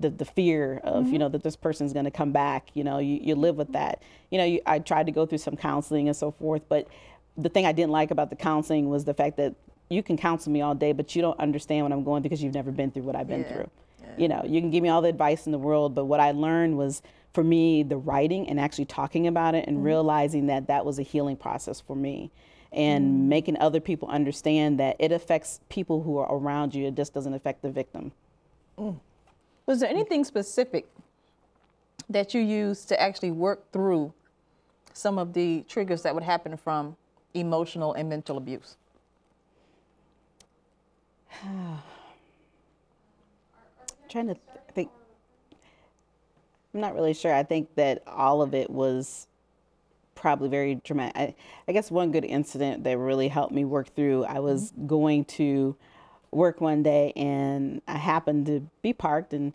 the, 0.00 0.10
the 0.10 0.24
fear 0.24 0.80
of, 0.84 1.04
mm-hmm. 1.04 1.12
you 1.12 1.18
know, 1.18 1.28
that 1.28 1.42
this 1.42 1.56
person's 1.56 1.92
going 1.92 2.04
to 2.04 2.10
come 2.10 2.32
back, 2.32 2.68
you 2.74 2.84
know, 2.84 2.98
you, 2.98 3.18
you 3.22 3.34
live 3.34 3.56
with 3.56 3.72
that. 3.72 4.02
You 4.30 4.38
know, 4.38 4.44
you, 4.44 4.60
I 4.66 4.78
tried 4.78 5.06
to 5.06 5.12
go 5.12 5.26
through 5.26 5.38
some 5.38 5.56
counseling 5.56 6.08
and 6.08 6.16
so 6.16 6.32
forth, 6.32 6.62
but 6.68 6.88
the 7.36 7.48
thing 7.48 7.66
I 7.66 7.72
didn't 7.72 7.92
like 7.92 8.10
about 8.10 8.30
the 8.30 8.36
counseling 8.36 8.88
was 8.88 9.04
the 9.04 9.14
fact 9.14 9.36
that 9.38 9.54
you 9.88 10.02
can 10.02 10.16
counsel 10.16 10.52
me 10.52 10.60
all 10.60 10.74
day, 10.74 10.92
but 10.92 11.14
you 11.14 11.22
don't 11.22 11.38
understand 11.38 11.84
what 11.84 11.92
I'm 11.92 12.04
going 12.04 12.22
through 12.22 12.30
because 12.30 12.42
you've 12.42 12.54
never 12.54 12.70
been 12.70 12.90
through 12.90 13.02
what 13.04 13.16
I've 13.16 13.28
been 13.28 13.42
yeah. 13.42 13.52
through. 13.52 13.70
Yeah. 14.00 14.08
You 14.18 14.28
know, 14.28 14.42
you 14.44 14.60
can 14.60 14.70
give 14.70 14.82
me 14.82 14.88
all 14.88 15.02
the 15.02 15.08
advice 15.08 15.46
in 15.46 15.52
the 15.52 15.58
world, 15.58 15.94
but 15.94 16.06
what 16.06 16.20
I 16.20 16.32
learned 16.32 16.76
was 16.76 17.02
for 17.32 17.44
me, 17.44 17.82
the 17.82 17.96
writing 17.96 18.48
and 18.48 18.60
actually 18.60 18.84
talking 18.84 19.26
about 19.26 19.54
it 19.54 19.66
and 19.66 19.78
mm-hmm. 19.78 19.86
realizing 19.86 20.46
that 20.46 20.66
that 20.66 20.84
was 20.84 20.98
a 20.98 21.02
healing 21.02 21.36
process 21.36 21.80
for 21.80 21.96
me 21.96 22.30
and 22.72 23.04
mm. 23.04 23.28
making 23.28 23.58
other 23.58 23.80
people 23.80 24.08
understand 24.08 24.80
that 24.80 24.96
it 24.98 25.12
affects 25.12 25.60
people 25.68 26.02
who 26.02 26.18
are 26.18 26.34
around 26.34 26.74
you. 26.74 26.86
It 26.86 26.94
just 26.94 27.12
doesn't 27.12 27.34
affect 27.34 27.62
the 27.62 27.70
victim. 27.70 28.12
Mm. 28.78 28.98
Was 29.66 29.80
there 29.80 29.90
anything 29.90 30.24
specific 30.24 30.86
that 32.08 32.34
you 32.34 32.40
used 32.40 32.88
to 32.88 33.00
actually 33.00 33.30
work 33.30 33.70
through 33.72 34.12
some 34.92 35.18
of 35.18 35.32
the 35.32 35.64
triggers 35.68 36.02
that 36.02 36.14
would 36.14 36.24
happen 36.24 36.56
from 36.56 36.96
emotional 37.34 37.92
and 37.94 38.08
mental 38.08 38.36
abuse? 38.36 38.76
trying 44.12 44.28
to 44.28 44.34
th- 44.34 44.44
think. 44.74 44.90
I'm 46.74 46.80
not 46.80 46.94
really 46.94 47.14
sure. 47.14 47.34
I 47.34 47.42
think 47.42 47.74
that 47.76 48.02
all 48.06 48.42
of 48.42 48.54
it 48.54 48.70
was 48.70 49.26
probably 50.22 50.48
very 50.48 50.76
dramatic. 50.76 51.16
I, 51.16 51.34
I, 51.66 51.72
guess 51.72 51.90
one 51.90 52.12
good 52.12 52.24
incident 52.24 52.84
that 52.84 52.96
really 52.96 53.26
helped 53.26 53.52
me 53.52 53.64
work 53.64 53.94
through, 53.94 54.24
I 54.24 54.38
was 54.38 54.70
mm-hmm. 54.70 54.86
going 54.86 55.24
to 55.24 55.76
work 56.30 56.60
one 56.60 56.82
day 56.82 57.12
and 57.16 57.82
I 57.88 57.98
happened 57.98 58.46
to 58.46 58.66
be 58.80 58.94
parked 58.94 59.34
and 59.34 59.52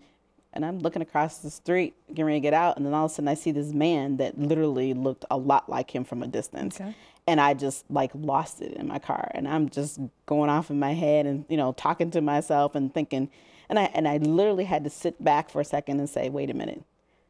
and 0.54 0.66
I'm 0.66 0.80
looking 0.80 1.04
across 1.04 1.38
the 1.40 1.52
street, 1.52 1.94
getting 2.10 2.26
ready 2.26 2.40
to 2.40 2.42
get 2.42 2.54
out, 2.54 2.78
and 2.78 2.86
then 2.86 2.94
all 2.94 3.06
of 3.06 3.12
a 3.12 3.14
sudden 3.14 3.28
I 3.28 3.36
see 3.36 3.52
this 3.52 3.74
man 3.74 4.18
that 4.18 4.40
literally 4.40 4.96
looked 4.96 5.24
a 5.30 5.38
lot 5.38 5.70
like 5.70 5.94
him 5.94 6.04
from 6.04 6.24
a 6.24 6.28
distance. 6.28 6.82
Okay. 6.82 6.96
And 7.28 7.40
I 7.40 7.54
just 7.54 7.86
like 7.92 8.10
lost 8.16 8.62
it 8.62 8.74
in 8.74 8.88
my 8.88 8.98
car. 8.98 9.30
And 9.36 9.48
I'm 9.48 9.70
just 9.70 10.00
going 10.26 10.50
off 10.50 10.72
in 10.72 10.80
my 10.80 10.94
head 10.94 11.28
and, 11.28 11.46
you 11.48 11.58
know, 11.58 11.74
talking 11.74 12.10
to 12.12 12.22
myself 12.22 12.74
and 12.74 12.92
thinking 12.92 13.30
and 13.70 13.78
I 13.78 13.84
and 13.94 14.08
I 14.08 14.18
literally 14.18 14.66
had 14.66 14.84
to 14.84 14.90
sit 14.90 15.24
back 15.24 15.50
for 15.50 15.62
a 15.62 15.66
second 15.66 16.00
and 16.00 16.10
say, 16.10 16.30
wait 16.30 16.50
a 16.50 16.54
minute 16.54 16.84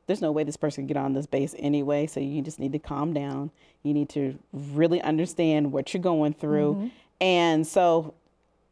there's 0.07 0.21
no 0.21 0.31
way 0.31 0.43
this 0.43 0.57
person 0.57 0.83
can 0.83 0.87
get 0.87 0.97
on 0.97 1.13
this 1.13 1.27
base 1.27 1.53
anyway. 1.59 2.07
So 2.07 2.19
you 2.19 2.41
just 2.41 2.59
need 2.59 2.71
to 2.71 2.79
calm 2.79 3.13
down. 3.13 3.51
You 3.83 3.93
need 3.93 4.09
to 4.09 4.39
really 4.51 5.01
understand 5.01 5.71
what 5.71 5.93
you're 5.93 6.01
going 6.01 6.33
through. 6.33 6.73
Mm-hmm. 6.73 6.87
And 7.21 7.67
so 7.67 8.13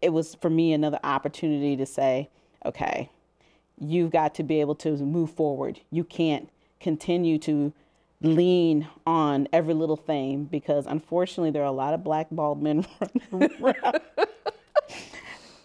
it 0.01 0.09
was 0.09 0.35
for 0.35 0.49
me 0.49 0.73
another 0.73 0.99
opportunity 1.03 1.75
to 1.77 1.85
say, 1.85 2.29
okay, 2.65 3.09
you've 3.79 4.11
got 4.11 4.33
to 4.35 4.43
be 4.43 4.61
able 4.61 4.75
to 4.75 4.91
move 4.97 5.31
forward. 5.31 5.81
You 5.91 6.03
can't 6.03 6.49
continue 6.79 7.37
to 7.39 7.73
lean 8.21 8.87
on 9.05 9.47
every 9.51 9.73
little 9.73 9.97
thing 9.97 10.45
because 10.45 10.85
unfortunately 10.85 11.51
there 11.51 11.63
are 11.63 11.67
a 11.67 11.71
lot 11.71 11.93
of 11.93 12.03
blackballed 12.03 12.61
men 12.61 12.85
running 13.31 13.51
around 13.61 13.99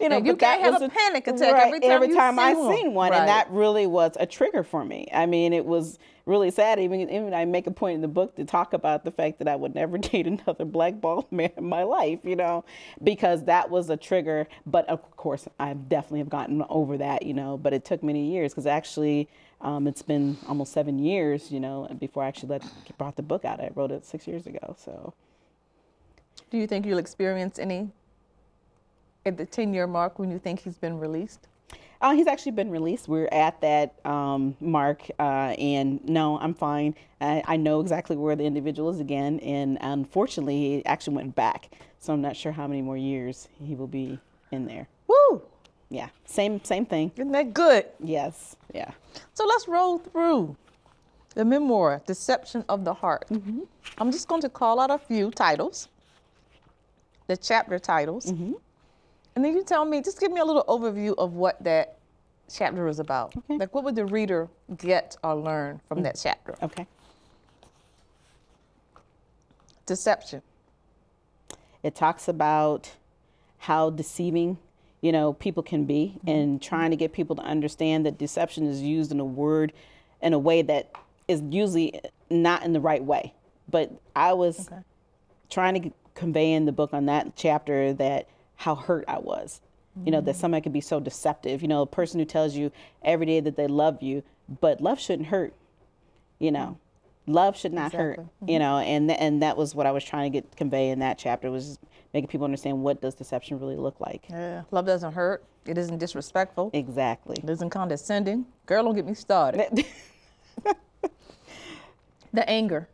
you 0.01 0.09
know, 0.09 0.19
you 0.19 0.37
can't 0.37 0.63
have 0.63 0.81
a, 0.81 0.87
a, 0.87 0.89
panic 0.89 1.27
attack 1.27 1.53
right, 1.53 1.67
every 1.67 1.81
time, 1.81 1.91
every 1.91 2.15
time 2.15 2.39
I 2.39 2.55
one. 2.55 2.77
seen 2.77 2.95
one, 2.95 3.11
right. 3.11 3.21
and 3.21 3.29
that 3.29 3.51
really 3.51 3.87
was 3.87 4.17
a 4.19 4.27
trigger 4.27 4.63
for 4.63 4.85
me. 4.85 5.07
I 5.13 5.27
mean, 5.27 5.53
it 5.53 5.65
was 5.67 5.99
really 6.27 6.51
sad. 6.51 6.81
Even 6.81 7.01
even 7.11 7.35
I 7.35 7.45
make 7.45 7.67
a 7.67 7.71
point 7.71 7.97
in 7.97 8.01
the 8.01 8.09
book 8.09 8.37
to 8.37 8.45
talk 8.45 8.73
about 8.73 9.05
the 9.05 9.11
fact 9.11 9.39
that 9.39 9.49
I 9.49 9.57
would 9.57 9.75
never 9.75 9.99
date 9.99 10.27
another 10.27 10.65
black 10.65 11.01
bald 11.01 11.31
man 11.31 11.53
in 11.57 11.65
my 11.65 11.83
life, 11.83 12.21
you 12.25 12.37
know, 12.37 12.65
because 13.03 13.45
that 13.45 13.71
was 13.71 13.91
a 13.91 13.97
trigger. 13.97 14.49
But 14.67 14.89
of 14.89 15.17
course, 15.17 15.47
I 15.59 15.75
definitely 15.75 16.21
have 16.21 16.31
gotten 16.31 16.65
over 16.69 16.97
that, 16.99 17.25
you 17.25 17.35
know. 17.35 17.59
But 17.59 17.75
it 17.75 17.85
took 17.85 18.03
many 18.03 18.31
years 18.33 18.53
because 18.53 18.67
actually. 18.67 19.29
Um, 19.63 19.87
it's 19.87 20.01
been 20.01 20.39
almost 20.49 20.73
seven 20.73 20.99
years, 20.99 21.53
you 21.53 21.61
know, 21.61 21.87
before 22.01 22.23
I 22.23 22.29
actually 22.29 22.49
let, 22.49 22.65
brought 22.97 23.17
the 23.17 23.23
book 23.23 23.45
out. 23.45 23.61
I 23.61 23.69
wrote 23.75 23.91
it 23.91 24.07
six 24.07 24.27
years 24.27 24.47
ago. 24.47 24.75
So, 24.79 25.13
do 26.51 26.57
you 26.57 26.67
think 26.67 26.87
you'll 26.87 26.97
experience 26.97 27.59
any 27.59 27.91
at 29.27 29.37
the 29.37 29.47
10 29.47 29.75
year 29.75 29.87
mark 29.87 30.19
when 30.19 30.31
you 30.31 30.39
think 30.39 30.61
he's 30.61 30.79
been 30.79 30.99
released? 30.99 31.47
Uh, 32.01 32.15
he's 32.15 32.27
actually 32.27 32.53
been 32.53 32.71
released. 32.71 33.09
We're 33.09 33.29
at 33.31 33.61
that 33.61 33.95
um, 34.07 34.57
mark, 34.59 35.03
uh, 35.19 35.55
and 35.59 36.03
no, 36.09 36.39
I'm 36.39 36.55
fine. 36.55 36.95
I, 37.21 37.43
I, 37.47 37.57
know 37.59 37.81
exactly 37.81 38.17
where 38.17 38.35
the 38.35 38.45
individual 38.45 38.89
is 38.89 39.01
again, 39.01 39.39
and 39.41 39.77
unfortunately, 39.83 40.57
he 40.57 40.87
actually 40.87 41.17
went 41.17 41.35
back. 41.35 41.69
So 41.99 42.15
I'm 42.15 42.23
not 42.23 42.37
sure 42.37 42.53
how 42.53 42.67
many 42.67 42.81
more 42.81 42.97
years 42.97 43.49
he 43.63 43.75
will 43.75 43.87
be 43.87 44.19
in 44.51 44.65
there. 44.65 44.89
Woo! 45.09 45.43
Yeah, 45.91 46.09
same 46.25 46.65
same 46.65 46.87
thing. 46.87 47.13
Isn't 47.17 47.33
that 47.33 47.53
good? 47.53 47.85
Yes. 48.03 48.57
Yeah. 48.73 48.93
So 49.35 49.45
let's 49.45 49.69
roll 49.69 49.99
through 49.99 50.57
the 51.35 51.45
memoir, 51.45 52.01
"Deception 52.07 52.65
of 52.71 52.87
the 52.87 52.95
Heart." 52.95 53.29
Mm-hmm. 53.29 53.61
I'm 53.99 54.11
just 54.11 54.27
going 54.27 54.41
to 54.41 54.49
call 54.49 54.81
out 54.81 54.91
a 54.91 54.97
few 54.97 55.31
titles, 55.33 55.89
the 57.27 57.37
chapter 57.37 57.79
titles. 57.79 58.33
Mm-hmm 58.33 58.53
and 59.35 59.45
then 59.45 59.57
you 59.57 59.65
tell 59.65 59.85
me, 59.85 60.03
just 60.03 60.21
give 60.21 60.33
me 60.33 60.41
a 60.41 60.45
little 60.45 60.65
overview 60.65 61.15
of 61.17 61.35
what 61.35 61.63
that 61.65 61.99
chapter 62.53 62.89
is 62.89 62.99
about. 62.99 63.37
Okay. 63.37 63.57
Like, 63.59 63.75
what 63.75 63.85
would 63.85 63.95
the 63.95 64.07
reader 64.07 64.49
get 64.77 65.17
or 65.23 65.35
learn 65.35 65.81
from 65.89 66.01
mm. 66.01 66.03
that 66.05 66.19
chapter? 66.21 66.57
Okay. 66.63 66.87
Deception. 69.87 70.43
It 71.83 71.95
talks 71.95 72.29
about 72.29 72.93
how 73.59 73.91
deceiving, 73.91 74.59
you 75.01 75.13
know, 75.13 75.33
people 75.33 75.63
can 75.63 75.85
be, 75.85 76.15
mm-hmm. 76.19 76.29
and 76.29 76.63
trying 76.63 76.91
to 76.91 76.97
get 76.97 77.13
people 77.13 77.37
to 77.37 77.43
understand 77.43 78.05
that 78.07 78.19
deception 78.19 78.67
is 78.67 78.83
used 78.83 79.13
in 79.13 79.21
a 79.21 79.25
word, 79.25 79.73
in 80.21 80.33
a 80.33 80.39
way 80.39 80.63
that 80.63 80.91
is 81.29 81.43
usually 81.51 82.01
not 82.29 82.65
in 82.65 82.73
the 82.73 82.81
right 82.81 83.05
way. 83.05 83.33
But 83.69 83.93
I 84.17 84.33
was 84.33 84.69
okay. 84.69 84.83
trying 85.49 85.83
to 85.83 85.91
convey 86.15 86.53
in 86.53 86.67
the 86.67 86.73
book 86.73 86.93
on 86.93 87.07
that 87.07 87.37
chapter 87.37 87.93
that 87.95 88.29
how 88.61 88.75
hurt 88.75 89.07
I 89.09 89.19
was. 89.19 89.63
Mm-hmm. 89.97 90.07
You 90.07 90.13
know, 90.13 90.21
that 90.21 90.35
mm. 90.35 90.39
somebody 90.39 90.61
could 90.61 90.73
be 90.73 90.83
so 90.83 91.01
deceptive. 91.01 91.63
You 91.63 91.69
know, 91.69 91.81
a 91.81 91.87
person 91.87 92.21
who 92.21 92.27
tells 92.27 92.55
you 92.55 92.71
every 93.03 93.25
day 93.25 93.41
that 93.41 93.57
they 93.57 93.67
love 93.67 94.03
you, 94.03 94.23
but 94.61 94.83
love 94.83 95.01
shouldn't 95.01 95.29
hurt. 95.29 95.55
You 96.39 96.53
know, 96.53 96.79
love 97.27 97.57
should 97.57 97.73
not 97.73 97.87
exactly. 97.87 98.01
hurt. 98.01 98.19
Mm-hmm. 98.19 98.51
You 98.51 98.59
know, 98.59 98.79
and 98.79 99.09
th- 99.09 99.19
and 99.21 99.43
that 99.43 99.57
was 99.57 99.75
what 99.75 99.87
I 99.87 99.93
was 99.93 100.05
trying 100.05 100.31
to 100.31 100.37
get 100.41 100.57
convey 100.57 100.91
in 100.91 100.99
that 100.99 101.17
chapter 101.17 101.51
was 101.51 101.79
making 102.13 102.29
people 102.29 102.45
understand 102.45 102.83
what 102.83 103.01
does 103.01 103.15
deception 103.15 103.59
really 103.59 103.77
look 103.77 103.99
like. 103.99 104.27
Yeah, 104.29 104.63
love 104.71 104.85
doesn't 104.85 105.13
hurt. 105.13 105.43
It 105.65 105.79
isn't 105.79 105.97
disrespectful. 105.99 106.71
Exactly. 106.75 107.37
It 107.43 107.49
isn't 107.49 107.71
condescending. 107.71 108.45
Girl, 108.67 108.85
don't 108.85 108.95
get 108.95 109.07
me 109.07 109.15
started. 109.15 109.87
the 112.33 112.49
anger. 112.49 112.89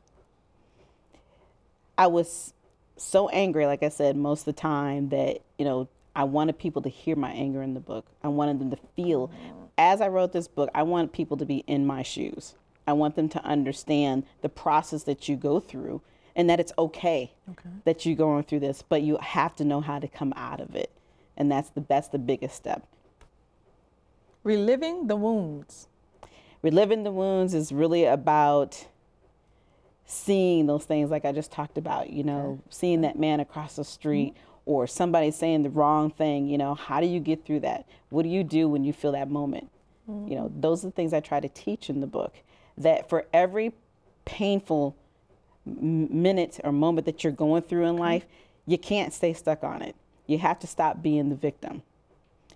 I 1.98 2.07
was 2.07 2.52
so 2.96 3.28
angry, 3.28 3.66
like 3.66 3.82
I 3.82 3.88
said, 3.88 4.16
most 4.16 4.40
of 4.40 4.54
the 4.54 4.61
time 4.61 5.11
that, 5.11 5.40
you 5.59 5.64
know, 5.64 5.88
I 6.14 6.24
wanted 6.24 6.59
people 6.59 6.82
to 6.82 6.88
hear 6.88 7.14
my 7.14 7.30
anger 7.30 7.62
in 7.62 7.74
the 7.74 7.80
book. 7.80 8.06
I 8.22 8.28
wanted 8.28 8.59
them 8.59 8.70
to 8.70 8.78
feel, 8.96 9.30
as 9.76 10.00
I 10.00 10.09
wrote 10.09 10.32
this 10.32 10.48
book, 10.48 10.70
I 10.74 10.82
want 10.82 11.12
people 11.12 11.37
to 11.37 11.44
be 11.44 11.59
in 11.66 11.87
my 11.87 12.02
shoes. 12.02 12.54
I 12.87 12.94
want 12.94 13.16
them 13.16 13.28
to 13.30 13.44
understand 13.44 14.24
the 14.40 14.48
process 14.48 15.02
that 15.02 15.28
you 15.28 15.37
go 15.37 15.61
through 15.61 16.00
and 16.35 16.48
that 16.48 16.61
it's 16.61 16.72
okay, 16.78 17.32
okay. 17.50 17.68
that 17.85 18.06
you're 18.06 18.16
going 18.16 18.44
through 18.44 18.61
this, 18.61 18.82
but 18.82 19.02
you 19.02 19.18
have 19.20 19.54
to 19.56 19.64
know 19.64 19.80
how 19.80 19.98
to 19.98 20.09
come 20.09 20.32
out 20.37 20.61
of 20.61 20.74
it. 20.74 20.90
And 21.37 21.50
that's 21.50 21.70
the, 21.70 21.80
that's 21.80 22.09
the 22.09 22.18
biggest 22.18 22.54
step. 22.54 22.87
Reliving 24.42 25.09
the 25.09 25.16
wounds. 25.16 25.88
Reliving 26.62 27.02
the 27.02 27.11
wounds 27.11 27.52
is 27.52 27.72
really 27.72 28.04
about 28.04 28.87
seeing 30.06 30.66
those 30.66 30.84
things 30.84 31.10
like 31.10 31.24
I 31.24 31.32
just 31.32 31.52
talked 31.52 31.78
about, 31.78 32.10
you 32.10 32.24
know, 32.24 32.60
seeing 32.70 33.02
that 33.02 33.18
man 33.18 33.40
across 33.40 33.76
the 33.76 33.84
street 33.84 34.34
mm-hmm. 34.34 34.70
or 34.70 34.86
somebody 34.86 35.30
saying 35.32 35.64
the 35.64 35.70
wrong 35.70 36.10
thing, 36.10 36.48
you 36.48 36.58
know, 36.58 36.74
how 36.74 37.00
do 37.00 37.06
you 37.06 37.20
get 37.20 37.44
through 37.44 37.60
that? 37.60 37.86
What 38.10 38.22
do 38.22 38.28
you 38.28 38.44
do 38.44 38.68
when 38.68 38.84
you 38.84 38.92
feel 38.92 39.12
that 39.12 39.30
moment? 39.30 39.70
Mm-hmm. 40.10 40.28
You 40.28 40.36
know, 40.38 40.44
mm-hmm. 40.44 40.60
those 40.60 40.84
are 40.84 40.88
the 40.88 40.92
things 40.92 41.12
I 41.12 41.20
try 41.20 41.40
to 41.40 41.48
teach 41.48 41.90
in 41.90 42.00
the 42.00 42.06
book 42.06 42.34
that 42.78 43.08
for 43.08 43.26
every 43.32 43.72
painful 44.24 44.96
minute 45.66 46.60
or 46.64 46.72
moment 46.72 47.06
that 47.06 47.24
you're 47.24 47.32
going 47.32 47.62
through 47.62 47.86
in 47.86 47.96
life, 47.96 48.26
you 48.66 48.78
can't 48.78 49.12
stay 49.12 49.32
stuck 49.32 49.64
on 49.64 49.82
it. 49.82 49.96
You 50.26 50.38
have 50.38 50.58
to 50.60 50.66
stop 50.66 51.02
being 51.02 51.30
the 51.30 51.36
victim 51.36 51.82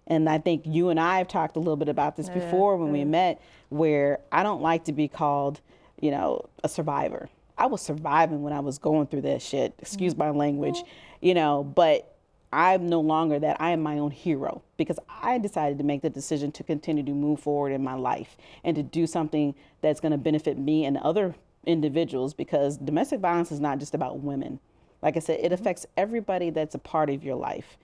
And 0.06 0.28
I 0.28 0.38
think 0.38 0.64
you 0.66 0.88
and 0.90 0.98
I 0.98 1.18
have 1.18 1.28
talked 1.28 1.56
a 1.56 1.60
little 1.60 1.76
bit 1.76 1.88
about 1.88 2.16
this 2.16 2.28
before 2.28 2.76
when 2.76 2.92
we 2.92 3.04
met, 3.04 3.40
where 3.68 4.18
I 4.32 4.42
don't 4.42 4.60
like 4.60 4.84
to 4.84 4.92
be 4.92 5.08
called, 5.08 5.60
you 6.00 6.10
know, 6.10 6.48
a 6.64 6.68
survivor. 6.68 7.28
I 7.60 7.66
was 7.66 7.82
surviving 7.82 8.42
when 8.42 8.54
I 8.54 8.60
was 8.60 8.78
going 8.78 9.06
through 9.06 9.20
that 9.22 9.42
shit. 9.42 9.74
Excuse 9.78 10.16
my 10.16 10.26
mm-hmm. 10.26 10.38
language, 10.38 10.82
you 11.20 11.34
know, 11.34 11.62
but 11.62 12.16
I'm 12.52 12.88
no 12.88 13.00
longer 13.00 13.38
that. 13.38 13.58
I 13.60 13.70
am 13.70 13.82
my 13.82 13.98
own 13.98 14.10
hero 14.10 14.62
because 14.78 14.98
I 15.22 15.36
decided 15.38 15.76
to 15.78 15.84
make 15.84 16.00
the 16.00 16.10
decision 16.10 16.52
to 16.52 16.64
continue 16.64 17.04
to 17.04 17.12
move 17.12 17.38
forward 17.38 17.72
in 17.72 17.84
my 17.84 17.94
life 17.94 18.38
and 18.64 18.74
to 18.76 18.82
do 18.82 19.06
something 19.06 19.54
that's 19.82 20.00
going 20.00 20.12
to 20.12 20.18
benefit 20.18 20.58
me 20.58 20.86
and 20.86 20.96
other 20.96 21.34
individuals 21.66 22.32
because 22.32 22.78
domestic 22.78 23.20
violence 23.20 23.52
is 23.52 23.60
not 23.60 23.78
just 23.78 23.94
about 23.94 24.20
women. 24.20 24.58
Like 25.02 25.18
I 25.18 25.20
said, 25.20 25.40
it 25.40 25.44
mm-hmm. 25.44 25.54
affects 25.54 25.86
everybody 25.98 26.48
that's 26.48 26.74
a 26.74 26.78
part 26.78 27.10
of 27.10 27.22
your 27.22 27.36
life. 27.36 27.76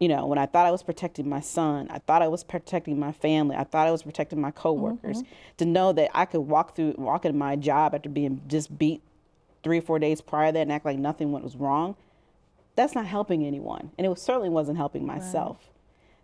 You 0.00 0.08
know, 0.08 0.26
when 0.26 0.38
I 0.38 0.46
thought 0.46 0.66
I 0.66 0.72
was 0.72 0.82
protecting 0.82 1.28
my 1.28 1.40
son, 1.40 1.86
I 1.88 2.00
thought 2.00 2.22
I 2.22 2.28
was 2.28 2.42
protecting 2.42 2.98
my 2.98 3.12
family, 3.12 3.54
I 3.54 3.62
thought 3.62 3.86
I 3.86 3.92
was 3.92 4.02
protecting 4.02 4.40
my 4.40 4.50
coworkers. 4.50 5.18
Mm-hmm. 5.18 5.56
To 5.58 5.64
know 5.64 5.92
that 5.92 6.10
I 6.12 6.24
could 6.24 6.40
walk 6.40 6.74
through, 6.74 6.96
walk 6.98 7.24
in 7.24 7.38
my 7.38 7.54
job 7.54 7.94
after 7.94 8.08
being 8.08 8.40
just 8.48 8.76
beat 8.76 9.00
three 9.62 9.78
or 9.78 9.82
four 9.82 9.98
days 9.98 10.20
prior 10.20 10.48
to 10.48 10.52
that 10.52 10.60
and 10.60 10.72
act 10.72 10.84
like 10.84 10.98
nothing 10.98 11.32
went 11.32 11.44
was 11.44 11.56
wrong, 11.56 11.96
that's 12.74 12.94
not 12.94 13.06
helping 13.06 13.44
anyone. 13.44 13.90
And 13.98 14.06
it 14.06 14.08
was, 14.08 14.22
certainly 14.22 14.48
wasn't 14.48 14.78
helping 14.78 15.06
myself. 15.06 15.70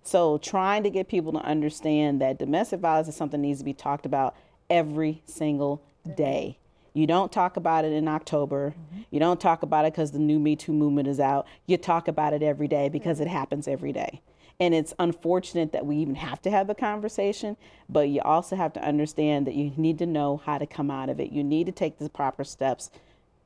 So 0.03 0.39
trying 0.39 0.83
to 0.85 0.91
get 0.91 1.09
people 1.09 1.33
to 1.33 1.39
understand 1.39 2.21
that 2.21 2.39
domestic 2.39 2.81
violence 2.81 3.09
is 3.09 3.17
something 3.17 3.43
that 3.43 3.47
needs 3.47 3.59
to 3.59 3.65
be 3.65 3.75
talked 3.75 4.07
about 4.07 4.35
every 4.71 5.23
single 5.27 5.83
day. 6.17 6.59
You 6.95 7.07
don't 7.07 7.31
talk 7.31 7.57
about 7.57 7.85
it 7.85 7.93
in 7.93 8.09
October. 8.09 8.71
Mm-hmm. 8.71 9.03
You 9.11 9.21
don't 9.21 9.41
talk 9.41 9.63
about 9.63 9.85
it 9.85 9.93
because 9.93 10.13
the 10.13 10.19
new 10.19 10.39
Me 10.39 10.57
Too 10.57 10.73
movement 10.73 11.09
is 11.09 11.21
out. 11.21 11.47
You 11.67 11.77
talk 11.77 12.09
about 12.09 12.33
it 12.33 12.43
every 12.43 12.69
day 12.69 12.89
because 12.89 13.21
it 13.21 13.29
happens 13.29 13.69
every 13.69 13.93
day. 13.93 14.21
And 14.59 14.75
it's 14.75 14.93
unfortunate 14.99 15.71
that 15.73 15.87
we 15.87 15.97
even 15.99 16.17
have 16.17 16.43
to 16.43 16.51
have 16.51 16.67
the 16.67 16.75
conversation, 16.75 17.57
but 17.89 18.09
you 18.09 18.21
also 18.23 18.57
have 18.57 18.73
to 18.73 18.83
understand 18.83 19.47
that 19.47 19.55
you 19.55 19.73
need 19.77 19.99
to 19.99 20.07
know 20.07 20.39
how 20.45 20.59
to 20.59 20.67
come 20.67 20.91
out 20.91 21.09
of 21.09 21.21
it. 21.21 21.31
You 21.31 21.45
need 21.45 21.67
to 21.67 21.73
take 21.73 21.99
the 21.99 22.09
proper 22.09 22.43
steps 22.43 22.91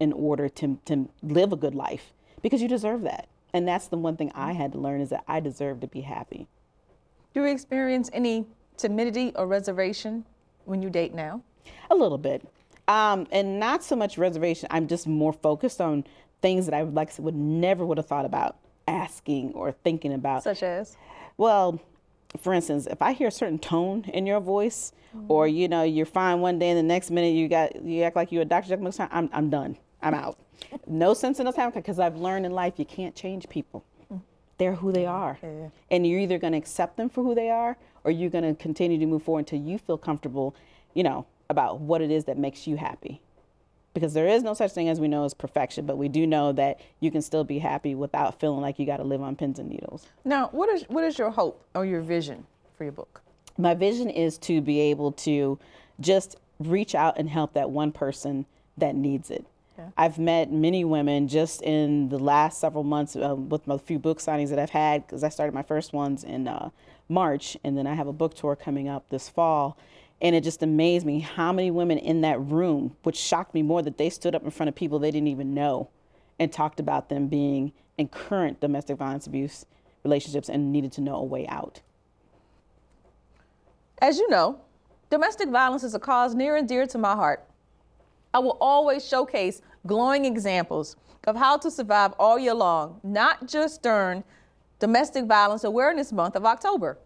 in 0.03 0.12
order 0.12 0.49
to, 0.49 0.81
to 0.85 1.09
live 1.23 1.53
a 1.53 1.57
good 1.57 1.77
life 1.77 2.12
because 2.43 2.61
you 2.61 2.67
deserve 2.67 3.03
that. 3.03 3.29
And 3.55 3.69
that's 3.69 3.87
the 3.87 3.97
one 3.97 4.17
thing 4.17 4.33
I 4.35 4.53
had 4.53 4.73
to 4.73 4.79
learn 4.79 5.01
is 5.01 5.11
that 5.11 5.23
I 5.29 5.38
deserve 5.38 5.79
to 5.83 5.87
be 5.87 6.01
happy. 6.01 6.49
Do 7.33 7.43
you 7.43 7.47
experience 7.47 8.11
any 8.12 8.47
timidity 8.77 9.33
or 9.37 9.47
reservation 9.47 10.25
when 10.65 10.83
you 10.83 10.91
date 10.91 11.15
now? 11.15 11.43
A 11.88 11.95
little 11.95 12.19
bit. 12.19 12.45
Um, 12.88 13.29
and 13.31 13.61
not 13.61 13.85
so 13.85 13.95
much 13.95 14.19
reservation. 14.19 14.67
I'm 14.73 14.88
just 14.88 15.07
more 15.07 15.33
focused 15.33 15.81
on 15.81 16.05
things 16.41 16.67
that 16.67 16.75
I 16.75 16.83
would 16.83 16.95
like 16.95 17.17
would 17.21 17.37
never 17.37 17.87
would 17.87 17.99
have 17.99 18.07
thought 18.07 18.25
about 18.25 18.57
asking 18.88 19.53
or 19.53 19.71
thinking 19.71 20.12
about. 20.12 20.43
Such 20.43 20.65
as? 20.65 20.97
Well, 21.37 21.81
for 22.41 22.53
instance, 22.53 22.88
if 22.88 23.01
I 23.01 23.12
hear 23.12 23.29
a 23.29 23.33
certain 23.33 23.61
tone 23.61 24.05
in 24.12 24.27
your 24.27 24.41
voice, 24.41 24.93
or 25.29 25.47
you 25.47 25.69
know, 25.69 25.83
you're 25.83 26.07
fine 26.07 26.41
one 26.41 26.59
day 26.59 26.71
and 26.71 26.79
the 26.79 26.83
next 26.83 27.11
minute 27.11 27.35
you 27.35 27.49
got 27.49 27.83
you 27.85 28.03
act 28.03 28.17
like 28.17 28.33
you're 28.33 28.43
a 28.43 28.47
Dr. 28.47 28.69
Jekyll 28.69 28.87
and 28.87 28.95
Mr. 28.95 28.99
Hyde, 28.99 29.09
I'm 29.12 29.31
I'm 29.33 29.51
done. 29.51 29.77
I'm 30.03 30.15
out. 30.15 30.38
no 30.87 31.15
sense 31.15 31.41
in 31.41 31.47
us 31.47 31.57
having 31.57 31.81
because 31.81 31.99
I've 31.99 32.17
learned 32.17 32.47
in 32.47 32.53
life 32.53 32.75
you 32.77 32.85
can't 32.85 33.15
change 33.15 33.49
people. 33.49 33.85
They're 34.59 34.75
who 34.75 34.93
they 34.93 35.07
are, 35.07 35.38
and 35.91 36.07
you're 36.07 36.21
either 36.21 36.38
going 36.38 36.53
to 36.53 36.59
accept 36.59 36.97
them 36.97 37.09
for 37.09 37.25
who 37.25 37.35
they 37.35 37.51
are, 37.51 37.77
or 38.05 38.11
you're 38.12 38.31
going 38.31 38.45
to 38.45 38.55
continue 38.61 38.99
to 38.99 39.07
move 39.07 39.23
forward 39.25 39.41
until 39.41 39.59
you 39.59 39.79
feel 39.79 39.99
comfortable, 39.99 40.55
you 40.95 41.03
know, 41.03 41.27
about 41.49 41.81
what 41.81 42.01
it 42.01 42.11
is 42.12 42.27
that 42.27 42.38
makes 42.38 42.67
you 42.67 42.77
happy. 42.77 43.21
Because 43.95 44.15
there 44.15 44.29
is 44.29 44.43
no 44.43 44.55
such 44.55 44.71
thing 44.73 44.88
as 44.88 45.01
we 45.01 45.09
know 45.09 45.25
as 45.25 45.35
perfection, 45.35 45.85
but 45.85 45.97
we 45.99 46.09
do 46.09 46.27
know 46.27 46.53
that 46.53 46.81
you 47.01 47.11
can 47.11 47.23
still 47.23 47.43
be 47.45 47.59
happy 47.59 47.95
without 47.95 48.38
feeling 48.38 48.61
like 48.61 48.79
you 48.79 48.87
got 48.87 48.99
to 48.99 49.05
live 49.05 49.21
on 49.21 49.35
pins 49.37 49.59
and 49.59 49.69
needles. 49.69 50.07
Now, 50.25 50.49
what 50.53 50.69
is 50.69 50.85
what 50.85 51.03
is 51.03 51.19
your 51.19 51.31
hope 51.31 51.65
or 51.75 51.85
your 51.85 52.01
vision 52.01 52.47
for 52.77 52.85
your 52.85 52.93
book? 52.93 53.21
my 53.59 53.75
vision 53.75 54.09
is 54.09 54.38
to 54.38 54.61
be 54.61 54.81
able 54.81 55.12
to 55.12 55.59
just 56.01 56.37
reach 56.59 56.95
out 56.95 57.19
and 57.19 57.29
help 57.29 57.53
that 57.55 57.71
one 57.71 57.93
person 57.93 58.47
that 58.77 58.95
needs 58.95 59.31
it. 59.31 59.45
I've 59.97 60.18
met 60.18 60.53
many 60.53 60.85
women 60.85 61.29
just 61.29 61.62
in 61.62 62.09
the 62.09 62.18
last 62.18 62.61
several 62.61 62.85
months 62.85 63.16
uh, 63.16 63.35
with 63.35 63.66
a 63.68 63.79
few 63.79 63.99
book 63.99 64.18
signings 64.18 64.51
that 64.51 64.59
I've 64.59 64.71
had 64.71 65.07
because 65.07 65.25
I 65.25 65.29
started 65.29 65.55
my 65.55 65.62
first 65.62 65.92
ones 65.92 66.25
in 66.25 66.49
uh, 66.49 66.71
March 67.09 67.57
and 67.64 67.77
then 67.77 67.87
I 67.87 67.95
have 67.95 68.07
a 68.07 68.12
book 68.12 68.35
tour 68.35 68.57
coming 68.57 68.88
up 68.88 69.09
this 69.09 69.29
fall. 69.29 69.77
And 70.21 70.37
it 70.37 70.45
just 70.45 70.62
amazed 70.62 71.05
me 71.05 71.21
how 71.21 71.53
many 71.53 71.71
women 71.71 71.99
in 71.99 72.21
that 72.21 72.40
room, 72.40 72.97
which 73.03 73.16
shocked 73.16 73.55
me 73.55 73.62
more 73.62 73.83
that 73.83 73.99
they 73.99 74.09
stood 74.09 74.35
up 74.35 74.45
in 74.45 74.51
front 74.51 74.68
of 74.68 74.75
people 74.75 74.99
they 74.99 75.11
didn't 75.11 75.29
even 75.29 75.53
know 75.53 75.88
and 76.38 76.53
talked 76.53 76.79
about 76.79 77.09
them 77.09 77.27
being 77.27 77.73
in 77.99 78.09
current 78.09 78.61
domestic 78.61 78.97
violence 78.99 79.27
abuse 79.27 79.66
relationships 80.05 80.49
and 80.49 80.73
needed 80.73 80.92
to 80.92 81.01
know 81.01 81.16
a 81.16 81.25
way 81.25 81.47
out. 81.47 81.81
As 84.01 84.18
you 84.18 84.29
know, 84.29 84.61
domestic 85.11 85.49
violence 85.49 85.85
is 85.85 85.95
a 85.95 85.99
cause 85.99 86.35
near 86.35 86.57
and 86.57 86.68
dear 86.68 86.87
to 86.87 86.99
my 86.99 87.14
heart. 87.14 87.47
I 88.35 88.38
will 88.38 88.57
always 88.61 89.07
showcase 89.07 89.62
glowing 89.87 90.25
examples 90.25 90.97
of 91.27 91.37
how 91.37 91.57
to 91.57 91.71
survive 91.71 92.12
all 92.18 92.38
year 92.38 92.55
long, 92.55 93.01
not 93.03 93.47
just 93.47 93.83
during 93.83 94.25
Domestic 94.79 95.27
Violence 95.27 95.64
Awareness 95.64 96.12
Month 96.12 96.37
of 96.37 96.45
October. 96.45 96.99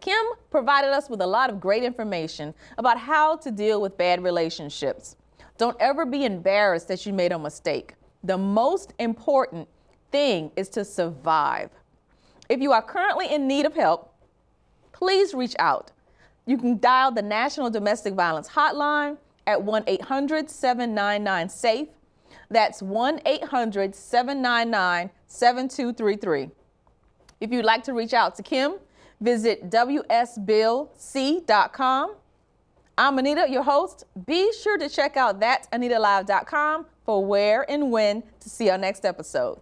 Kim 0.00 0.24
provided 0.50 0.90
us 0.90 1.08
with 1.08 1.20
a 1.20 1.26
lot 1.26 1.48
of 1.48 1.60
great 1.60 1.84
information 1.84 2.52
about 2.76 2.98
how 2.98 3.36
to 3.36 3.50
deal 3.50 3.80
with 3.80 3.96
bad 3.96 4.22
relationships. 4.22 5.16
Don't 5.58 5.76
ever 5.80 6.04
be 6.04 6.24
embarrassed 6.24 6.88
that 6.88 7.06
you 7.06 7.12
made 7.12 7.32
a 7.32 7.38
mistake. 7.38 7.94
The 8.24 8.36
most 8.36 8.94
important 8.98 9.68
thing 10.10 10.50
is 10.56 10.68
to 10.70 10.84
survive. 10.84 11.70
If 12.48 12.60
you 12.60 12.72
are 12.72 12.82
currently 12.82 13.32
in 13.32 13.46
need 13.46 13.64
of 13.64 13.74
help, 13.74 14.12
please 14.92 15.34
reach 15.34 15.54
out. 15.58 15.92
You 16.46 16.58
can 16.58 16.78
dial 16.80 17.12
the 17.12 17.22
National 17.22 17.70
Domestic 17.70 18.14
Violence 18.14 18.48
Hotline 18.48 19.16
at 19.46 19.62
1 19.62 19.84
800 19.86 20.50
799 20.50 21.48
SAFE. 21.48 21.88
That's 22.50 22.82
1 22.82 23.20
800 23.24 23.94
799 23.94 25.10
7233. 25.26 26.50
If 27.40 27.50
you'd 27.50 27.64
like 27.64 27.82
to 27.84 27.94
reach 27.94 28.14
out 28.14 28.34
to 28.36 28.42
Kim, 28.42 28.74
visit 29.20 29.70
WSBillC.com. 29.70 32.14
I'm 32.98 33.18
Anita, 33.18 33.46
your 33.48 33.62
host. 33.62 34.04
Be 34.26 34.52
sure 34.52 34.76
to 34.78 34.88
check 34.88 35.16
out 35.16 35.40
thatanitalive.com 35.40 36.86
for 37.04 37.24
where 37.24 37.70
and 37.70 37.90
when 37.90 38.22
to 38.40 38.50
see 38.50 38.70
our 38.70 38.78
next 38.78 39.04
episode. 39.04 39.60